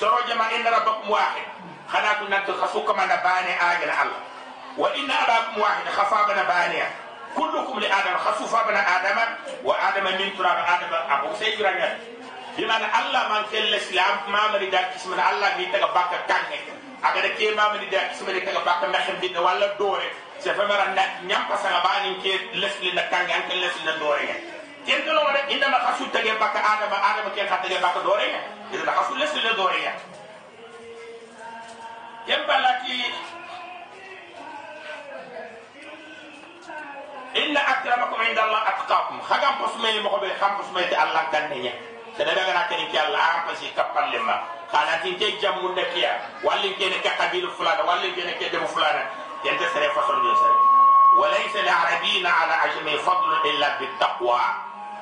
sorojama 0.00 0.50
inna 0.54 0.70
rabbakum 0.70 1.10
wahid 1.10 1.46
hana 1.86 2.14
ko 2.18 2.24
nanto 2.28 2.52
hasukkama 2.58 3.06
na 3.06 3.16
baane 3.22 3.52
aagana 3.60 3.94
allah 4.02 4.20
wa 4.76 4.88
inna 4.96 5.14
abakum 5.22 5.62
wahid 5.62 5.86
hafabana 5.86 6.44
baaneya 6.44 6.88
kullukum 7.34 7.78
li 7.80 7.86
adama 7.86 8.18
hasufabana 8.18 8.80
adama 8.96 9.24
wa 9.62 9.74
adama 9.78 10.10
min 10.18 10.30
turaba 10.36 10.62
adama 10.66 10.98
ako 11.18 11.34
sey 11.38 11.54
jurangata 11.56 11.98
bimana 12.56 12.86
allah 12.94 13.22
man 13.30 13.42
kelle 13.50 13.78
silam 13.82 14.22
mamari 14.30 14.70
da 14.70 14.90
kismana 14.94 15.22
allah 15.34 15.50
mi 15.58 15.66
taga 15.70 15.90
bakka 15.94 16.18
kange 16.30 16.58
agada 17.02 17.30
ke 17.34 17.50
mamari 17.54 17.90
da 17.90 18.10
kismana 18.14 18.40
taga 18.42 18.60
bakka 18.62 18.86
mehem 18.90 19.16
binne 19.22 19.38
walla 19.42 19.74
doore 19.78 20.06
se 20.38 20.50
famara 20.54 20.94
ñampasanga 21.26 21.80
banin 21.82 22.14
ke 22.22 22.32
leslina 22.58 23.02
kange 23.10 23.32
an 23.34 23.42
ke 23.50 23.54
leslina 23.58 23.98
doore 23.98 24.22
ngen 24.26 24.53
ya 24.86 24.94
ken 24.96 25.00
to 25.04 25.12
no 25.12 25.24
de 25.32 25.40
inda 25.54 25.68
ma 25.68 25.78
khasu 25.88 26.04
tage 26.12 26.32
bakka 26.38 26.60
adam 26.60 26.92
adam 26.92 27.26
ke 27.34 27.40
khatta 27.48 27.64
tage 27.68 27.80
bakka 27.80 28.00
dore 28.04 28.26
ya 28.28 28.40
ida 28.72 28.92
khasu 28.92 29.14
lesli 29.16 29.40
na 29.44 29.52
dore 29.56 29.78
ya 29.80 29.92
ken 32.28 32.40
balaki 32.48 32.98
inna 37.34 37.60
akramakum 37.60 38.20
inda 38.28 38.42
allah 38.46 38.62
atqakum 38.72 39.18
khagam 39.24 39.54
posmay 39.64 39.98
mo 40.04 40.18
be 40.20 40.28
kham 40.38 40.52
posmay 40.60 40.84
te 40.88 40.94
allah 40.96 41.24
kan 41.32 41.48
ne 41.50 41.58
nya 41.64 41.72
sene 42.16 42.30
daga 42.34 42.52
na 42.54 42.68
ken 42.68 42.84
ki 42.90 42.98
allah 42.98 43.24
am 43.34 43.40
pasi 43.48 43.72
kapal 43.74 44.06
lemma 44.12 44.36
kana 44.70 45.00
tin 45.02 45.16
te 45.18 45.32
jammu 45.40 45.72
nekiya 45.74 46.12
walli 46.46 46.76
kene 46.78 47.00
ka 47.02 47.16
qabilu 47.18 47.50
fulana 47.56 47.82
walli 47.88 48.12
kene 48.14 48.36
ke 48.38 48.52
demu 48.52 48.68
fulana 48.68 49.02
yente 49.44 49.66
sere 49.72 49.88
façon 49.96 50.20
de 50.22 50.34
sere 50.36 50.56
وليس 51.14 51.56
العربيين 51.56 52.26
على 52.26 52.52
عجم 52.52 52.98
فضل 53.06 53.30
الا 53.46 53.78
بالتقوى 53.78 54.40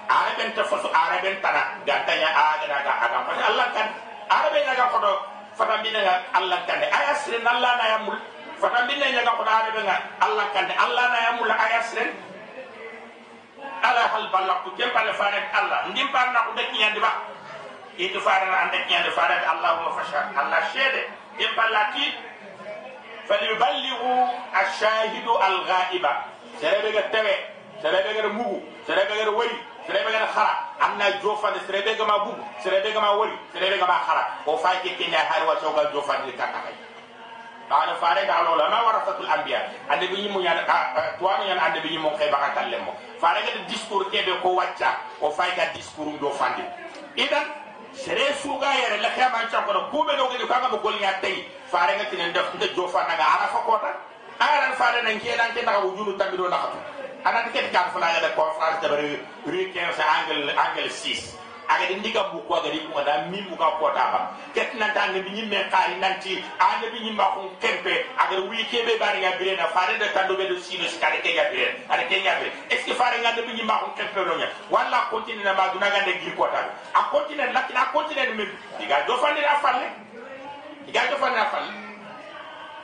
araben 0.09 0.50
ta 0.54 0.62
fasu 0.64 0.88
araben 0.90 1.37
tara 1.42 1.78
gantanya 1.87 2.28
agana 2.30 2.78
ga 2.82 2.92
aga 3.06 3.18
fa 3.26 3.32
Allah 3.50 3.66
kan 3.75 3.88
arabe 4.30 4.59
na 4.66 4.73
ga 4.75 4.87
kodo 4.90 5.12
fata 5.54 5.82
ga 5.82 6.14
Allah 6.35 6.59
kan 6.66 6.80
de. 6.80 6.87
Ayasrin 6.90 7.44
Allah 7.47 7.73
na 7.78 7.85
yamul 7.97 8.18
fata 8.59 8.87
ya 8.88 9.23
ga 9.23 9.32
kodo 9.37 9.50
arabe 9.50 9.80
ga 9.85 9.97
Allah 10.21 10.47
kan 10.54 10.64
de. 10.66 10.75
Allah 10.75 11.04
na 11.12 11.18
yamul 11.30 11.50
ayasrin 11.52 12.11
ala 13.82 14.02
hal 14.11 14.26
balak 14.32 14.66
kem 14.76 14.90
pale 14.90 15.12
fare 15.14 15.40
Allah. 15.54 15.90
Ndim 15.92 16.09
par 16.11 16.32
na 16.32 16.47
ko 16.49 16.56
de 16.56 16.64
nyandi 16.73 17.00
ba 17.00 17.12
itu 17.99 18.18
fare 18.21 18.47
na 18.49 18.66
ande 18.68 18.78
nyandi 18.88 19.11
fare 19.14 19.37
Allahumma 19.44 19.94
fasha. 20.00 20.32
Allah 20.35 20.61
shede 20.75 21.06
kem 21.38 21.50
palati 21.54 22.06
falyuballighu 23.28 24.11
ash-shahidu 24.50 25.32
al-ghaiba. 25.38 26.12
Serebe 26.61 26.90
ga 26.92 27.02
tewe 27.11 27.35
serebe 27.82 28.11
ga 28.14 28.28
mugu 28.30 28.62
serebe 28.87 29.14
ga 29.18 29.30
wari 29.35 29.56
serebe 29.88 30.12
ga 30.12 30.27
khara 30.27 30.54
anna 30.80 31.12
jofande 31.22 31.60
serebe 31.68 31.96
ga 31.98 32.06
ma 32.06 32.18
bugu 32.25 32.44
serebe 32.63 32.94
ga 32.94 33.00
ma 33.01 33.12
wari 33.18 33.34
serebe 33.54 33.77
ga 33.80 33.86
ma 33.88 34.00
khara 34.06 34.24
o 34.46 34.58
fay 34.58 34.75
ke 34.84 34.98
kenya 34.98 35.18
har 35.20 35.46
wa 35.48 35.56
chogal 35.56 35.88
jofande 35.94 36.32
kaka 36.38 36.60
قال 37.70 37.96
فارد 37.96 38.30
على 38.30 38.54
العلماء 38.54 38.88
ورثة 38.88 39.20
الأنبياء 39.20 39.63
ande 39.92 40.08
bi 40.08 40.16
yimu 40.24 40.39
yan 40.39 40.63
tuwanu 41.20 41.44
yan 41.51 41.60
ande 41.60 41.80
bi 41.84 41.89
yimu 41.92 42.16
kay 42.18 42.32
baka 42.32 42.56
kallemo 42.56 42.96
fare 43.20 43.44
ga 43.44 43.51
discours 43.68 44.08
kebe 44.08 44.39
ko 44.42 44.56
wacca 44.56 44.96
o 45.20 45.32
fay 45.32 45.51
ga 45.56 45.68
discours 45.75 46.16
do 46.20 46.32
fandi 46.32 46.63
idan 47.20 47.44
sere 47.92 48.32
suga 48.39 48.72
yere 48.72 49.01
la 49.04 49.10
kama 49.12 49.51
cha 49.51 49.68
ko 49.68 49.72
ko 49.92 50.04
be 50.08 50.16
do 50.16 50.32
ga 50.32 50.48
ka 50.48 50.70
ga 50.72 50.77
gol 50.80 50.96
nya 50.96 51.20
tay 51.20 51.44
fare 51.68 51.98
ga 52.00 52.06
tinen 52.08 52.32
def 52.32 52.56
nda 52.56 52.68
jo 52.72 52.88
fa 52.88 53.04
naga 53.04 53.25
ara 53.36 53.48
fa 53.51 53.60
ko 53.68 53.75
ta 53.84 53.92
ara 54.39 54.72
fare 54.80 55.04
nan 55.04 55.20
ke 55.20 55.36
dan 55.36 55.51
ke 55.51 55.60
daga 55.66 55.84
wujunu 55.84 56.16
tambido 56.16 56.48
nakatu 56.48 56.80
hanati 57.25 57.50
ket 57.55 57.73
kam 57.73 57.91
fulagada 57.95 58.35
conférence 58.35 58.83
dabari 58.83 59.19
rue 59.47 59.71
15 59.71 59.95
angle 60.02 60.50
angle 60.59 60.88
6 60.91 61.38
agadi 61.69 61.95
ndiga 61.95 62.23
buko 62.35 62.57
agadi 62.59 62.79
kuma 62.85 63.05
da 63.05 63.23
mi 63.31 63.41
muka 63.49 63.71
kota 63.79 64.05
ba 64.12 64.21
ket 64.55 64.75
nan 64.75 64.91
tan 64.95 65.14
bi 65.14 65.31
nyimme 65.31 65.71
kari 65.71 65.95
nanti 66.02 66.43
ande 66.59 66.91
bi 66.93 66.99
nyimba 67.00 67.25
ko 67.35 67.50
kempe. 67.62 68.05
Agadi 68.19 68.43
wi 68.50 68.64
kebe 68.67 68.99
bari 68.99 69.23
ya 69.23 69.38
bire 69.38 69.57
na 69.57 69.67
fare 69.71 69.99
da 69.99 70.09
tando 70.12 70.37
be 70.37 70.49
do 70.49 70.59
sino 70.59 70.85
skare 70.88 71.23
ke 71.23 71.31
ya 71.35 71.45
bire 71.50 71.79
ade 71.88 72.05
ke 72.11 72.19
ya 72.25 72.35
bire 72.43 72.50
est 72.71 72.85
ce 72.85 72.93
fare 72.95 73.17
ngande 73.23 73.47
bi 73.47 73.55
nyimba 73.55 73.79
ko 73.81 73.87
kempe 73.97 74.21
no 74.26 74.37
nya 74.37 74.49
walla 74.71 75.07
continue 75.11 75.45
na 75.45 75.55
maduna 75.55 75.88
gande 75.91 76.19
gir 76.21 76.35
kota 76.37 76.61
a 76.95 77.00
continue 77.11 77.47
lakina 77.55 77.87
a 77.87 77.93
continue 77.95 78.35
me 78.35 78.45
diga 78.79 79.07
do 79.07 79.17
fande 79.17 79.41
da 79.41 79.57
falle 79.62 79.87
diga 80.87 81.07
do 81.11 81.17
fande 81.17 81.37
da 81.38 81.47
falle 81.47 81.71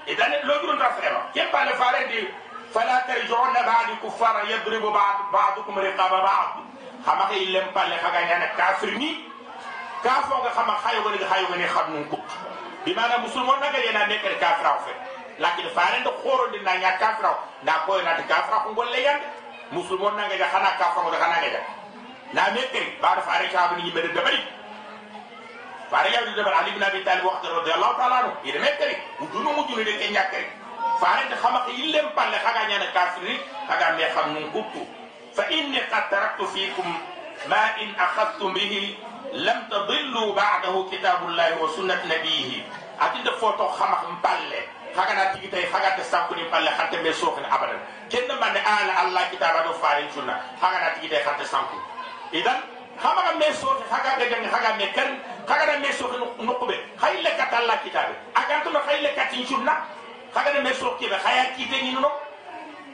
e 0.07 0.15
dane 0.15 0.41
lo 0.45 0.55
duro 0.63 0.77
da 0.79 0.91
fere 0.97 1.19
ke 1.35 1.43
pale 1.53 1.73
fare 1.75 2.07
di 2.09 2.25
fala 2.73 3.01
tarji'unna 3.07 3.61
ba'di 3.71 3.95
kuffara 4.03 4.43
yadribu 4.51 4.91
ba'dukum 5.33 5.79
riqaba 5.79 6.21
ba'd 6.23 6.51
xama 7.05 7.25
ka 7.29 7.35
illen 7.35 7.67
palle 7.73 7.97
xaga 8.03 8.21
ñana 8.29 8.47
kafir 8.57 8.93
ni 8.99 9.25
ka 10.03 10.23
foga 10.29 10.51
xama 10.57 10.75
xayogoni 10.85 11.19
xayogoni 11.31 11.65
xam 11.75 11.87
nun 11.93 12.05
kut 12.11 12.25
bi 12.85 12.95
mana 12.95 13.19
musulmo 13.19 13.53
nagal 13.57 13.83
yena 13.85 14.07
nekkere 14.07 14.37
kafiraw 14.39 14.79
fe 14.85 14.93
lakin 15.39 15.69
farende 15.75 16.11
horode 16.23 16.59
na 16.63 16.73
ña 16.77 16.99
kafiraw 16.99 17.37
nda 17.63 17.73
koyonate 17.87 18.23
kafira 18.29 18.59
ko 18.65 18.73
golle 18.75 19.01
yande 19.03 19.27
musulmo 19.73 20.11
nangeja 20.11 20.47
xana 20.53 20.71
kafangoda 20.79 21.17
xanangeja 21.19 21.61
na 22.33 22.51
mekkeri 22.51 22.99
baɗo 23.03 23.21
fare 23.23 23.49
cabani 23.53 23.83
yimɓede 23.87 24.09
dabari 24.15 24.41
fare 25.91 26.09
yawde 26.13 26.33
dabar 26.37 26.55
ali 26.61 26.71
bin 26.73 26.83
abi 26.83 27.05
talib 27.05 27.25
waxta 27.25 27.49
radiallahu 27.49 27.97
taala 27.97 28.17
anu 28.21 28.31
ide 28.45 28.59
mekkeri 28.59 28.97
ujunu 29.21 29.51
mujunu 29.57 29.85
de 29.85 29.93
ke 29.99 30.13
ñakkeri 30.13 30.47
faare 31.02 31.30
de 31.30 31.36
xama 31.36 31.60
ke 31.66 31.72
yillem 31.80 32.08
palle 32.16 32.38
xaga 32.46 32.62
ñana 32.70 32.88
kafiri 32.94 33.40
xaga 33.68 33.88
me 33.98 34.04
xam 34.16 34.34
nun 34.34 34.52
kutu 34.52 34.84
فإني 35.36 35.80
قد 35.80 36.10
تركت 36.10 36.42
فيكم 36.54 36.98
ما 37.50 37.82
إن 37.82 37.96
أخذتم 38.00 38.54
به 38.54 38.98
لم 39.34 39.68
تضلوا 39.72 40.36
بعده 40.36 40.86
كتاب 40.92 41.24
الله 41.30 41.62
وسنة 41.62 42.02
نبيه 42.06 42.62
أتيد 43.02 43.30
فوتو 43.30 43.68
خمخ 43.68 44.00
مبالة 44.10 44.62
خاغنا 44.96 45.34
تيجي 45.34 45.48
تاي 45.48 45.66
خاغا 45.74 45.90
تسانكوني 45.90 46.44
مبالة 46.44 46.78
خانت 46.78 46.96
مسوخن 46.96 47.46
أبدا 47.46 47.78
كن 48.12 48.36
من 48.36 48.58
آل 48.58 48.90
الله 49.08 49.22
كتاب 49.32 49.64
دو 49.66 49.74
فارين 49.74 50.12
سنة 50.16 50.42
خاغنا 50.62 50.90
تيجي 50.94 51.08
تاي 51.08 51.24
خانت 51.24 51.42
سانكو 51.42 51.78
إذن 52.34 52.58
خمخ 53.04 53.26
مسوخ 53.50 53.78
خاغا 53.92 54.26
جن 54.26 54.52
خاغا 54.52 54.72
مكن 54.78 55.10
خاغا 55.50 55.78
مسوخ 55.78 56.12
نقبة 56.40 56.78
خايل 57.02 57.24
لك 57.24 57.54
الله 57.60 57.76
كتاب 57.86 58.08
أكانتو 58.38 58.80
خايل 58.86 59.04
لك 59.04 59.18
تنشنا 59.32 59.74
خاغا 59.74 59.74
مسوخ 59.74 59.74
كيف 59.74 59.74
خايا 59.74 59.82
كيف 59.82 59.97
نينو 61.83 62.11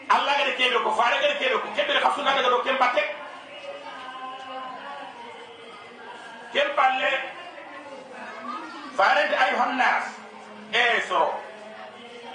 allah 0.08 0.32
gade 0.36 0.52
kebe 0.60 0.78
ko 0.84 0.90
faare 0.92 1.16
gade 1.20 1.36
kebe 1.40 1.56
ko 1.60 1.68
kebe 1.72 1.92
ka 2.00 2.12
sunna 2.12 2.36
daga 2.36 2.48
do 2.52 2.60
kem 2.60 2.76
batte 2.76 3.02
kem 6.52 6.68
palle 6.76 7.10
faare 8.96 9.22
de 9.32 9.36
ayuha 9.36 9.66
nas 9.80 10.04
e 10.72 10.84
soro 11.08 11.40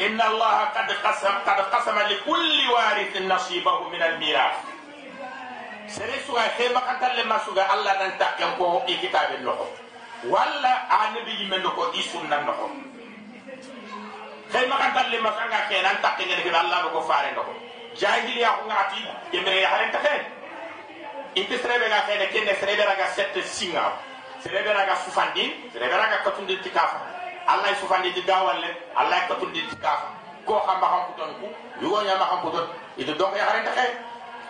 inna 0.01 0.23
allaha 0.33 0.73
qad 0.73 0.89
qasam 1.03 1.35
qad 1.45 1.59
qasama 1.69 2.09
li 2.09 2.17
kulli 2.25 2.65
warithin 2.73 3.27
nasibahu 3.29 3.89
min 3.93 4.01
al 4.01 4.17
mirath 4.17 4.65
sere 5.85 6.17
suga 6.25 6.41
he 6.57 6.69
makantalle 6.73 7.23
masuga 7.29 7.69
allah 7.69 7.93
dan 8.01 8.13
takken 8.17 8.57
ko 8.57 8.81
e 8.89 8.97
kitabe 8.97 9.37
noko 9.45 9.69
walla 10.25 10.89
anabi 10.89 11.37
yimen 11.37 11.61
ko 11.69 11.93
i 11.93 12.01
sunna 12.01 12.41
noko 12.43 12.69
xey 14.51 14.65
makan 14.67 14.89
dalle 14.97 15.17
masanga 15.21 15.59
ke 15.69 15.77
nan 15.81 15.97
takke 16.01 16.25
ngene 16.25 16.41
ke 16.41 16.49
Allah 16.49 16.89
ko 16.89 17.01
faare 17.05 17.31
ndoko 17.31 17.53
jahiliya 17.95 18.49
ko 18.57 18.61
ngati 18.65 18.99
yemre 19.33 19.61
ya 19.61 19.69
haren 19.69 19.91
takke 19.93 20.15
inte 21.35 21.55
serebe 21.61 21.85
ga 21.89 22.01
fene 22.09 22.25
kenne 22.33 22.53
serebe 22.57 22.83
raga 22.85 23.07
sette 23.13 23.41
singa 23.45 23.93
serebe 24.41 24.73
raga 24.73 24.95
sufandi 25.05 25.69
serebe 25.73 25.93
raga 25.93 26.17
katundi 26.25 26.57
tikafa 26.65 26.97
Allah 27.45 27.73
sufandi 27.81 28.09
di 28.13 28.21
gawalle 28.25 28.69
Allah 28.97 29.29
katundi 29.29 29.61
tikafa 29.69 30.09
ko 30.45 30.57
xam 30.65 30.77
ba 30.81 30.87
xam 30.89 31.01
ko 31.05 31.11
ton 31.17 31.31
ku 31.39 31.47
yugo 31.85 32.01
nya 32.01 32.17
ma 32.17 32.25
xam 32.33 32.39
ko 32.41 32.49
ton 32.49 32.65
itu 32.97 33.13
donc 33.13 33.37
ya 33.37 33.45
haren 33.45 33.61
takke 33.69 33.85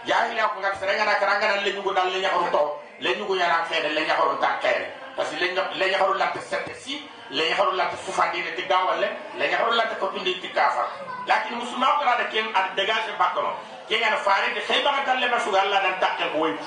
jahiliya 0.08 0.48
ko 0.56 0.64
ngati 0.64 0.78
serega 0.80 1.04
na 1.04 1.20
karanga 1.20 1.48
dal 1.60 1.62
le 1.64 1.72
nyugo 1.76 1.92
dal 1.92 2.08
le 2.08 2.20
nyaxaru 2.24 2.48
to 2.56 2.64
le 3.04 3.10
nyugo 3.20 3.36
ya 3.36 3.48
na 3.52 3.68
fene 3.68 3.92
le 3.92 4.02
nyaxaru 4.08 4.40
takke 4.40 4.74
parce 5.20 5.30
que 5.36 5.44
le 5.44 5.86
nyaxaru 5.92 6.14
latte 6.16 6.40
sette 6.40 6.72
si 6.80 7.04
le 7.30 7.44
yahorullata 7.50 7.98
fufandine 7.98 8.52
ti 8.56 8.64
gawalle 8.66 9.08
le 9.38 9.46
yahorullata 9.52 9.96
ko 10.00 10.08
pindinti 10.08 10.50
kafa 10.50 10.86
lakin 11.28 11.58
musumakorade 11.62 12.26
ken 12.32 12.46
aɗa 12.54 12.74
dégagé 12.76 13.14
bakkono 13.20 13.54
kegana 13.88 14.18
faride 14.18 14.62
xey 14.68 14.82
baxatallema 14.84 15.40
suga 15.40 15.62
allah 15.62 15.82
nan 15.84 16.00
taqel 16.00 16.30
ko 16.34 16.38
woytu 16.38 16.66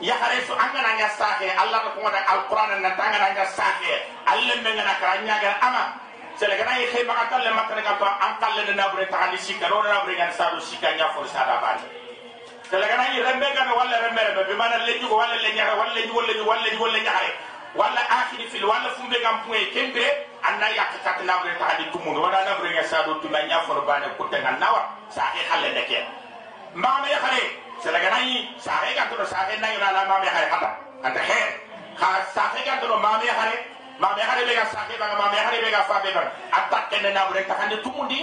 yakare 0.00 0.40
su 0.46 0.52
an 0.52 0.68
gana 0.74 0.92
nya 1.00 1.08
sahe 1.16 1.48
allah 1.56 1.80
ko 1.94 2.00
ngoda 2.00 2.20
alquran 2.28 2.80
nan 2.82 2.92
ta 2.96 3.04
gana 3.12 3.28
nya 3.32 3.46
sahe 3.56 3.94
allah 4.26 4.56
men 4.62 4.76
gana 4.76 4.94
kara 5.00 5.20
nya 5.24 5.36
gana 5.40 5.56
ama 5.64 5.82
sele 6.36 6.56
gana 6.60 6.76
yi 6.78 6.86
xey 6.92 7.04
baxatalle 7.08 7.50
makane 7.56 7.82
ka 7.82 7.96
to 7.96 8.04
an 8.04 8.32
kalle 8.40 8.74
na 8.76 8.88
bure 8.92 9.06
taxani 9.06 9.38
sikka 9.38 9.68
do 9.68 9.80
na 9.82 10.04
bure 10.04 10.16
gana 10.16 10.32
sado 10.32 10.60
sikka 10.60 10.92
nya 10.96 11.08
for 11.14 11.24
sada 11.26 11.56
bani 11.62 11.88
telagana 12.70 13.08
yi 13.14 13.22
rembe 13.22 13.48
gana 13.54 13.72
walla 13.74 13.96
rembe 14.04 14.20
rembe 14.28 14.42
bi 14.48 14.54
mana 14.60 14.76
leñu 14.84 15.08
ko 15.08 15.16
walla 15.16 15.36
leñare 15.40 15.72
walla 15.78 15.94
leñu 15.94 16.12
walla 16.16 16.32
leñu 16.32 16.44
walla 16.48 16.62
leñu 16.68 16.80
walla 16.82 16.98
ñaare 16.98 17.30
wala 17.74 18.02
akhiri 18.06 18.46
fil 18.48 18.64
wala 18.66 18.88
fumbe 18.94 19.18
gam 19.18 19.42
puye 19.42 19.66
kembe 19.74 20.06
anna 20.46 20.70
bre 21.42 21.52
ta 21.58 21.74
di 21.78 21.84
tumu 21.90 22.14
wala 22.14 22.44
na 22.44 22.54
bre 22.54 22.70
ngasa 22.70 23.02
do 23.04 23.18
tuma 23.18 23.42
nya 23.48 23.60
for 23.66 23.82
bane 23.82 24.06
ko 24.16 24.24
te 24.30 24.38
ngan 24.38 24.60
nawa 24.62 24.86
sa 25.10 25.26
e 25.34 25.42
xale 25.50 25.74
ne 25.74 25.82
ke 25.90 25.98
ma 26.74 27.02
me 27.02 27.10
xale 27.10 27.42
se 27.82 27.90
la 27.90 27.98
ganai 27.98 28.46
sa 28.58 28.78
e 28.86 28.94
ga 28.94 29.10
to 29.10 29.18
sa 29.26 29.48
e 29.50 29.58
na 29.58 29.74
ina 29.74 29.90
la 29.90 30.04
ma 30.06 30.18
me 30.22 30.26
xale 30.30 30.46
hata 30.46 30.70
anda 31.02 31.20
he 31.20 31.40
ha 31.98 32.08
sa 32.30 32.52
e 32.54 32.62
ga 32.62 32.78
to 32.78 32.86
ma 32.86 33.18
me 33.18 33.26
xale 33.26 33.56
ma 33.98 34.14
me 34.14 34.22
xale 34.22 34.42
be 34.46 34.54
ga 34.54 34.66
sa 34.70 34.86
e 34.86 34.94
ba 34.94 35.06
ma 35.18 35.26
me 35.32 35.38
xale 35.42 35.58
be 35.64 35.70
ga 35.74 35.82
fa 35.82 35.98
be 35.98 36.10
ba 36.14 36.22
attaque 36.52 37.02
ne 37.02 37.10
na 37.10 37.26
bre 37.26 37.42
ta 37.46 37.54
hande 37.58 37.82
tumu 37.82 38.06
di 38.06 38.22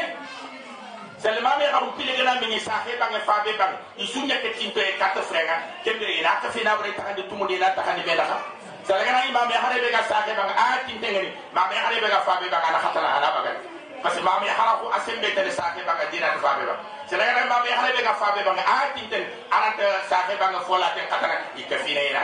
selma 1.20 1.58
me 1.60 1.66
garu 1.68 1.92
pile 2.00 2.16
gana 2.16 2.40
mi 2.40 2.60
sa 2.60 2.80
he 2.88 2.96
bange 2.96 3.20
fa 3.28 3.44
be 3.44 3.52
bang 3.60 3.76
isunya 3.98 4.40
ke 4.40 4.56
tinto 4.56 4.80
e 4.80 4.96
kat 4.96 5.20
frenga 5.28 5.60
kembe 5.84 6.08
ina 6.08 6.40
ka 6.40 6.48
fina 6.54 6.78
bre 6.80 6.96
ta 6.96 7.04
hande 7.10 7.28
tumu 7.28 7.44
di 7.50 7.60
sagana 8.92 9.24
imam 9.24 9.48
ya 9.48 9.60
hare 9.64 9.80
bega 9.80 10.04
sage 10.04 10.36
bang 10.36 10.52
a 10.52 10.84
tin 10.84 11.00
tengeni 11.00 11.32
mam 11.56 11.72
ya 11.72 11.80
hare 11.88 11.96
bega 12.04 12.20
fabe 12.28 12.52
bang 12.52 12.60
ala 12.60 12.80
khatala 12.84 13.08
ala 13.08 13.30
bagan 13.40 13.56
parce 14.04 14.20
que 14.20 14.24
mam 14.28 14.44
ya 14.44 14.52
hara 14.52 14.74
ko 14.84 14.92
asembe 14.92 15.32
tele 15.32 15.48
sage 15.48 15.80
bang 15.88 15.96
dina 16.12 16.36
fabe 16.44 16.68
bang 16.68 16.80
sagana 17.08 17.48
mam 17.48 17.64
ya 17.64 17.76
hare 17.80 17.96
bega 17.96 18.12
fabe 18.20 18.44
bang 18.44 18.60
a 18.60 18.92
tin 18.92 19.08
ten 19.08 19.24
ala 19.48 19.72
te 19.80 19.88
sage 20.12 20.36
bang 20.36 20.60
fola 20.68 20.92
ten 20.92 21.08
khatala 21.08 21.40
ikafina 21.56 22.04
ina 22.12 22.24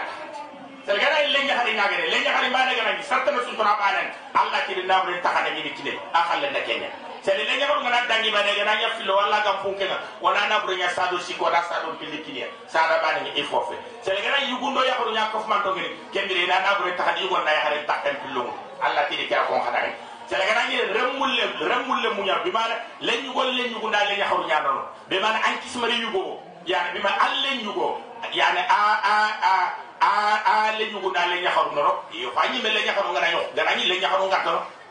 sagana 0.84 1.18
lenga 1.32 1.54
hare 1.56 1.72
ngagere 1.72 2.06
lenga 2.12 2.32
hare 2.36 2.48
ma 2.52 2.60
ngagere 2.68 3.00
sartana 3.00 3.40
suntuna 3.48 3.74
banan 3.80 4.08
allah 4.36 4.60
kidina 4.68 5.08
bul 5.08 5.16
takana 5.24 5.56
ni 5.56 5.64
bikile 5.72 5.96
akhalle 6.12 6.52
na 6.52 6.60
kenya 6.68 6.92
sele 7.28 7.44
ne 7.44 7.68
ko 7.68 7.76
ngana 7.84 8.08
dangi 8.08 8.32
ne 8.32 8.56
gana 8.56 8.80
nya 8.80 8.90
filo 8.96 9.20
walla 9.20 9.44
gam 9.44 9.60
funkena 9.60 10.00
wana 10.24 10.48
na 10.48 10.60
bure 10.64 10.78
nya 10.80 10.88
sado 10.96 11.20
siko 11.20 11.52
da 11.52 11.60
sado 11.68 11.92
pili 12.00 12.24
kine 12.24 12.48
sada 12.72 13.04
bana 13.04 13.20
ni 13.20 13.36
ifofe 13.36 13.76
fe 14.02 14.16
gana 14.24 14.48
yugundo 14.48 14.80
ya 14.88 14.96
ko 14.96 15.12
nya 15.12 15.28
ko 15.36 15.44
man 15.44 15.60
to 15.60 15.76
ngini 15.76 15.92
kembire 16.16 16.48
na 16.48 16.64
na 16.64 16.80
bure 16.80 16.96
takani 16.96 17.28
yugon 17.28 17.44
na 17.44 17.52
ya 17.52 17.60
hari 17.68 17.84
takkan 17.84 18.16
pilo 18.24 18.48
allah 18.80 19.04
ti 19.12 19.20
di 19.20 19.28
ka 19.28 19.44
ko 19.44 19.60
khadare 19.60 19.92
sele 20.32 20.40
gana 20.48 20.72
ni 20.72 20.80
remulle 20.80 21.44
remulle 21.68 22.10
munya 22.16 22.40
bi 22.48 22.52
mana 22.52 22.80
le 23.04 23.14
nyugol 23.20 23.52
le 23.52 23.64
nyugunda 23.76 24.08
le 24.08 24.16
nya 24.16 24.26
haru 24.32 24.48
nya 24.48 24.64
nono. 24.64 24.88
Be 25.12 25.20
mana 25.20 25.44
an 25.44 25.60
kismari 25.60 26.00
yugo 26.00 26.40
yani 26.64 26.96
bi 26.96 27.04
ma 27.04 27.12
alle 27.12 27.60
nyugo 27.60 28.00
yani 28.32 28.64
a 28.72 28.80
a 29.04 29.16
a 29.44 29.54
a 30.00 30.12
a 30.48 30.80
le 30.80 30.88
nyugo 30.96 31.12
na 31.12 31.28
le 31.28 31.44
nyaxaru 31.44 31.76
noro 31.76 32.08
yo 32.16 32.32
fa 32.32 32.48
me 32.48 32.70
le 32.72 32.80
nyaxaru 32.88 33.12
ngana 33.12 33.28
yo 33.36 33.40
gana 33.52 33.76
le 33.76 34.00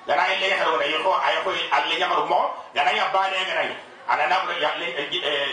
gana 0.07 0.23
nyi 0.29 0.37
le 0.41 0.47
nyaxaru 0.49 0.71
ngana 0.77 0.87
yo 0.87 0.99
ko 1.03 1.13
ay 1.19 1.35
ko 1.45 1.51
alle 1.51 1.95
nyaxaru 1.99 2.25
mo 2.31 2.41
gana 2.75 2.91
ya 2.93 3.09
bane 3.13 3.37
ngana 3.47 3.63
yi 3.67 3.75
ana 4.09 4.27
na 4.27 4.37
bro 4.45 4.53
ya 4.59 4.71
le 4.79 4.87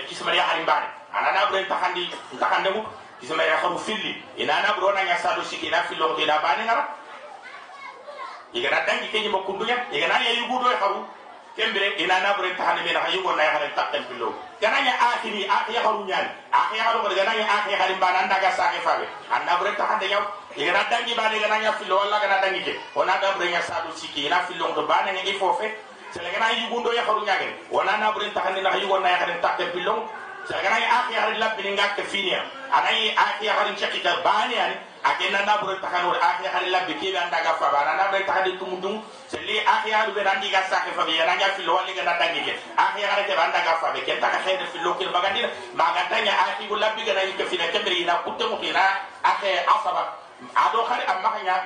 kisma 0.08 0.34
ya 0.36 0.44
harim 0.44 0.66
bane 0.66 0.86
ana 1.14 1.32
na 1.32 1.46
bro 1.50 1.58
taxandi 1.66 2.10
taxande 2.40 2.70
mu 2.70 2.82
kisma 3.20 3.44
ya 3.44 3.58
xaru 3.58 3.78
filli 3.80 4.22
ina 4.38 4.62
na 4.62 4.74
bro 4.78 4.92
na 4.94 5.04
nya 5.04 5.18
sadu 5.18 5.42
siki 5.44 5.70
na 5.70 5.84
fillo 5.90 6.14
ko 6.16 6.22
ina 6.22 6.38
bane 6.40 6.64
ngara 6.66 6.84
igana 8.54 8.86
dangi 8.86 9.10
kenyi 9.10 9.30
mo 9.30 9.42
kundunya 9.44 9.76
igana 9.92 10.22
ya. 10.22 10.32
Yugo 10.38 10.62
do 10.62 10.70
xaru 10.78 11.02
kembere 11.58 11.98
ina 11.98 12.20
na 12.22 12.34
bro 12.38 12.46
taxande 12.54 12.86
me 12.86 12.94
na 12.94 13.10
yugo 13.10 13.34
na 13.36 13.44
ya 13.44 13.52
harim 13.58 13.74
takkan 13.76 14.06
fillo 14.06 14.34
gananya 14.64 14.96
akhiri 14.96 15.44
akhir 15.44 15.84
haru 15.84 16.08
nyani 16.08 16.32
akhir 16.48 16.80
haru 16.80 17.04
ko 17.04 17.12
gananya 17.12 17.44
akhir 17.44 17.76
harim 17.76 18.00
bana 18.00 18.24
ndaga 18.32 18.48
saake 18.56 18.80
fabe 18.80 19.04
anda 19.28 19.60
bure 19.60 19.76
ta 19.76 19.84
hande 19.92 20.08
yaw 20.08 20.24
igana 20.58 20.86
dangi 20.90 21.14
bane 21.16 21.40
gananya 21.40 21.74
fillo 21.74 21.98
walla 21.98 22.20
gana 22.22 22.38
dangi 22.42 22.62
ke. 22.62 22.74
Ona 22.96 23.18
da 23.22 23.34
bure 23.34 23.50
nya 23.50 23.62
sadu 23.62 23.90
siki 23.98 24.26
ina 24.26 24.46
fillo 24.46 24.74
do 24.76 24.86
bana 24.86 25.12
nya 25.12 25.26
ifofe 25.26 25.74
sele 26.14 26.30
gana 26.30 26.54
yugundo 26.54 26.94
ya 26.94 27.04
haru 27.06 27.26
nyage 27.26 27.50
ona 27.72 27.98
na 27.98 28.12
bure 28.12 28.30
ta 28.34 28.42
hande 28.42 28.62
na 28.62 28.76
yugo 28.78 29.00
na 29.00 29.10
ya 29.10 29.18
harim 29.18 29.42
takke 29.42 29.74
fillo 29.74 30.06
sele 30.46 30.62
gana 30.62 30.78
akhir 30.78 31.18
harim 31.18 31.40
labbi 31.40 31.74
ngak 31.74 31.98
finia. 32.06 32.46
Anai 32.70 33.14
akhir 33.18 33.50
harim 33.50 33.76
chakita 33.76 34.22
bane 34.22 34.54
yani 34.54 34.78
akena 35.04 35.42
na 35.46 35.58
bure 35.58 35.82
ta 35.82 35.90
kanu 35.90 36.14
akhir 36.14 36.50
harim 36.54 36.70
labbi 36.70 36.94
ke 37.02 37.18
anda 37.18 37.42
ga 37.42 37.58
fa 37.58 37.74
bana 37.74 37.98
na 37.98 38.14
bure 38.14 38.22
ta 38.26 38.34
hande 38.38 38.54
tumudum 38.62 39.02
seli 39.26 39.58
akhir 39.58 39.94
harim 39.94 40.14
be 40.14 40.22
randi 40.22 40.54
ga 40.54 40.62
saake 40.70 40.94
fabe 40.94 41.18
yana 41.18 41.34
nya 41.34 41.50
fillo 41.58 41.82
gana 41.82 42.14
dangi 42.22 42.46
ke. 42.46 42.54
Akhir 42.78 43.10
harim 43.10 43.26
ke 43.26 43.34
banda 43.34 43.58
ga 43.66 43.82
fa 43.82 43.90
be. 43.90 44.06
Kenta 44.06 44.30
ka 44.30 44.38
khayde 44.46 44.70
fillo 44.70 44.94
kir 45.02 45.10
bagandira 45.10 45.50
maga 45.74 46.06
tanya 46.14 46.38
labbi 46.62 47.02
gana 47.06 47.26
yike 47.26 47.46
fina 47.50 47.66
kembere 47.74 48.06
ina 48.06 48.22
kutte 48.22 48.46
mo 48.46 48.62
akhir 49.24 49.64
asaba 49.66 50.23
ado 50.56 50.84
khari 50.86 51.04
amma 51.08 51.30
kanya 51.38 51.58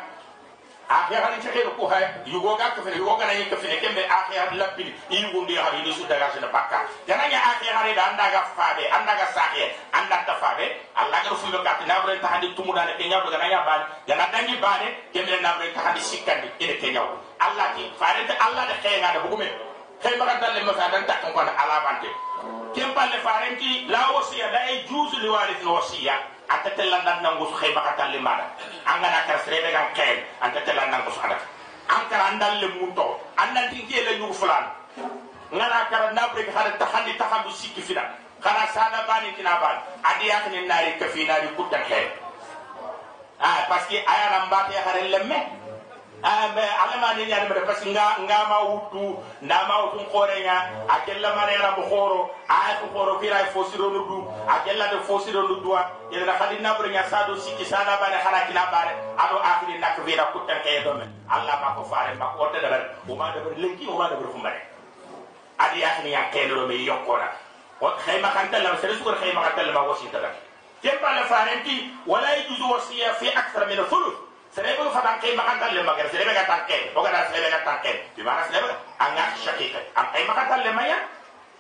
akhir 0.88 1.20
harim 1.20 1.40
chake 1.44 1.60
ko 1.76 1.84
hay 1.92 2.04
yugo 2.26 2.56
ga 2.56 2.72
ka 2.72 2.80
fina 2.82 2.96
yugo 2.96 3.20
gana 3.20 3.36
yike 3.36 3.56
fina 3.60 3.76
kembe 3.84 4.08
akhir 4.08 4.40
harim 4.40 4.56
labbi 4.60 4.88
yugo 5.12 5.44
ndi 5.44 5.56
hari 5.60 5.84
ni 5.84 5.92
su 5.92 6.08
daga 6.08 6.32
sina 6.32 6.48
bakka 6.48 6.88
gana 7.08 7.28
nya 7.28 7.40
akhir 7.44 7.76
harim 7.76 7.96
da 7.96 8.04
anda 8.08 8.26
ga 8.32 8.42
fabe 8.56 8.88
anda 8.88 9.14
ga 9.20 9.28
saake 9.36 9.76
anda 9.92 10.24
ta 10.24 10.40
fabe 10.40 10.66
allah 10.96 11.20
ga 11.28 11.36
fulo 11.36 11.60
ka 11.64 11.76
na 11.88 12.00
bure 12.00 12.16
ta 12.24 12.28
hadi 12.40 12.56
tumuda 12.56 12.86
ne 12.88 12.96
kenya 12.96 13.20
do 13.20 13.28
gana 13.30 13.48
ya 13.52 13.68
ban 13.68 13.84
gana 14.08 14.32
dangi 14.32 14.56
bane 14.64 14.88
kembere 15.12 15.42
na 15.44 15.60
bure 15.60 15.74
ta 15.76 15.82
hadi 15.92 16.00
sikandi 16.00 16.48
ene 16.60 16.80
kenya 16.80 17.04
allah 17.44 17.68
ki 17.76 17.92
fare 18.00 18.24
ta 18.28 18.40
allah 18.48 18.64
da 18.72 18.76
khenga 18.80 19.12
da 19.14 19.20
bugume 19.28 19.52
kay 20.00 20.16
baga 20.16 20.40
dalle 20.40 20.64
ma 20.64 20.72
fa 20.74 20.88
dan 20.88 21.04
takkan 21.04 21.34
ko 21.36 21.40
ala 21.44 21.78
bante 21.84 22.08
kem 22.72 22.94
palle 22.96 23.20
farenti 23.20 23.92
la 23.92 24.08
wasiya 24.16 24.52
da 24.56 24.60
e 24.72 24.88
juzu 24.88 25.20
anta 26.50 26.70
telan 26.76 27.04
dan 27.06 27.24
nangus 27.24 27.52
khay 27.60 27.72
baga 27.76 27.94
dalle 27.98 28.20
mada 28.20 28.46
anga 28.86 29.08
na 29.12 29.20
kar 29.28 29.40
srebe 29.46 29.72
gan 29.72 29.88
kay 29.94 30.24
anta 30.42 30.60
telan 30.66 30.92
nangus 30.92 31.18
ada 31.24 31.38
ankara 31.88 32.24
andal 32.32 32.54
le 32.62 32.68
munto 32.80 33.20
andan 33.38 33.70
tinke 33.72 34.04
le 34.04 34.20
nyugo 34.20 34.34
fulan. 34.34 34.66
Ngana 35.52 35.88
kar 35.90 36.12
na 36.14 36.28
bre 36.36 36.44
hada 36.52 36.76
takhandi 36.76 37.16
takhandu 37.16 37.52
sikki 37.56 37.80
fina. 37.82 38.04
Kana 38.44 38.68
sana 38.76 39.08
bani 39.08 39.32
tina 39.34 39.58
ban 39.58 39.80
adi 40.04 40.28
yakni 40.28 40.68
nari 40.68 41.00
kafina 41.00 41.40
di 41.42 41.48
kutan 41.58 41.82
khay 41.90 42.06
ah 43.40 43.66
parce 43.70 43.88
que 43.88 43.98
ayana 43.98 44.46
mbate 44.46 44.76
hare 44.78 45.10
lemme 45.10 45.40
ambe 46.24 46.62
alama 46.62 47.14
ni 47.14 47.26
nyani 47.26 47.50
mede 47.50 47.62
parce 47.66 47.86
nga 47.86 48.18
nga 48.20 48.46
ma 48.50 48.60
wutu 48.66 49.22
nda 49.42 49.68
ma 49.68 49.82
wutu 49.86 50.00
khore 50.12 50.42
nya 50.42 50.66
akella 50.90 51.36
mane 51.36 51.58
ra 51.58 51.72
bo 51.78 51.84
khoro 51.84 52.30
ay 52.50 52.74
ko 52.82 52.88
khoro 52.94 53.20
fira 53.20 53.46
fo 53.54 53.64
siro 53.70 53.90
no 53.90 54.00
du 54.10 54.26
akella 54.50 54.88
de 54.88 55.00
fo 55.06 55.20
siro 55.20 55.48
no 55.48 55.56
duwa 55.62 55.86
yele 56.12 56.26
na 56.26 56.34
khadi 56.34 56.60
na 56.62 56.74
bure 56.74 56.90
nya 56.90 57.04
sado 57.04 57.38
sikki 57.38 57.66
sana 57.66 57.98
bane 58.02 58.18
khana 58.18 58.48
kina 58.48 58.66
bare 58.72 58.98
ado 59.18 59.38
akhiri 59.38 59.80
nak 59.80 60.00
vira 60.06 60.26
kutten 60.34 60.58
kay 60.64 60.84
do 60.84 60.94
men 60.98 61.14
allah 61.30 61.62
ma 61.62 61.76
ko 61.78 61.84
faare 61.86 62.16
ma 62.18 62.34
ko 62.34 62.50
te 62.50 62.60
dabar 62.62 62.82
o 63.08 63.16
ma 63.16 63.32
dabar 63.34 63.54
lenki 63.56 63.86
o 63.88 63.94
ma 63.98 64.10
dabar 64.10 64.26
fu 64.34 64.38
mbare 64.40 64.62
adi 65.60 65.84
akhiri 65.84 66.12
ya 66.12 66.30
kelo 66.34 66.66
me 66.68 66.82
yokona 66.82 67.30
o 67.80 67.94
khayma 67.94 68.34
kan 68.34 68.50
talla 68.50 68.74
sere 68.82 68.98
sukur 68.98 69.14
khayma 69.22 69.42
kan 69.42 69.56
talla 69.56 69.72
ma 69.74 69.82
wasi 69.86 70.10
tada 70.10 70.34
kemba 70.82 71.14
la 71.14 71.24
farenti 71.30 71.94
wala 72.08 72.34
yuzu 72.50 72.66
wasiya 72.74 73.14
fi 73.22 73.30
akthar 73.30 73.68
min 73.70 73.78
thuluth 73.86 74.27
serebe 74.58 74.82
ko 74.82 74.90
fatan 74.90 75.22
kay 75.22 75.38
makan 75.38 75.62
talle 75.62 75.86
magar 75.86 76.10
serebe 76.10 76.34
ga 76.34 76.50
tanke 76.50 76.90
o 76.98 77.06
ga 77.06 77.30
serebe 77.30 77.54
tanke 77.62 77.92
bi 78.18 78.26
mana 78.26 78.42
serebe 78.50 78.74
anga 78.98 79.30
shakika 79.38 79.78
am 79.94 80.10
ay 80.18 80.26
makan 80.26 80.46
talle 80.50 80.70
maya 80.74 80.98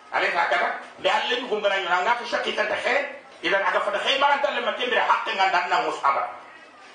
ale 0.09 0.33
ka 0.33 0.49
kata 0.49 0.81
be 0.97 1.05
alle 1.05 1.33
ni 1.37 1.45
gungana 1.45 1.77
ñu 1.77 1.85
anga 1.93 2.17
shakika 2.25 2.65
ta 2.65 2.73
khay 2.81 3.05
idan 3.45 3.61
aga 3.61 3.85
khay 3.85 4.17
makan 4.17 4.41
talle 4.41 4.65
ma 4.65 4.73
kembere 4.73 5.05
hakke 5.05 5.29
nga 5.37 5.45
dan 5.53 5.69
na 5.69 5.85
musaba 5.85 6.25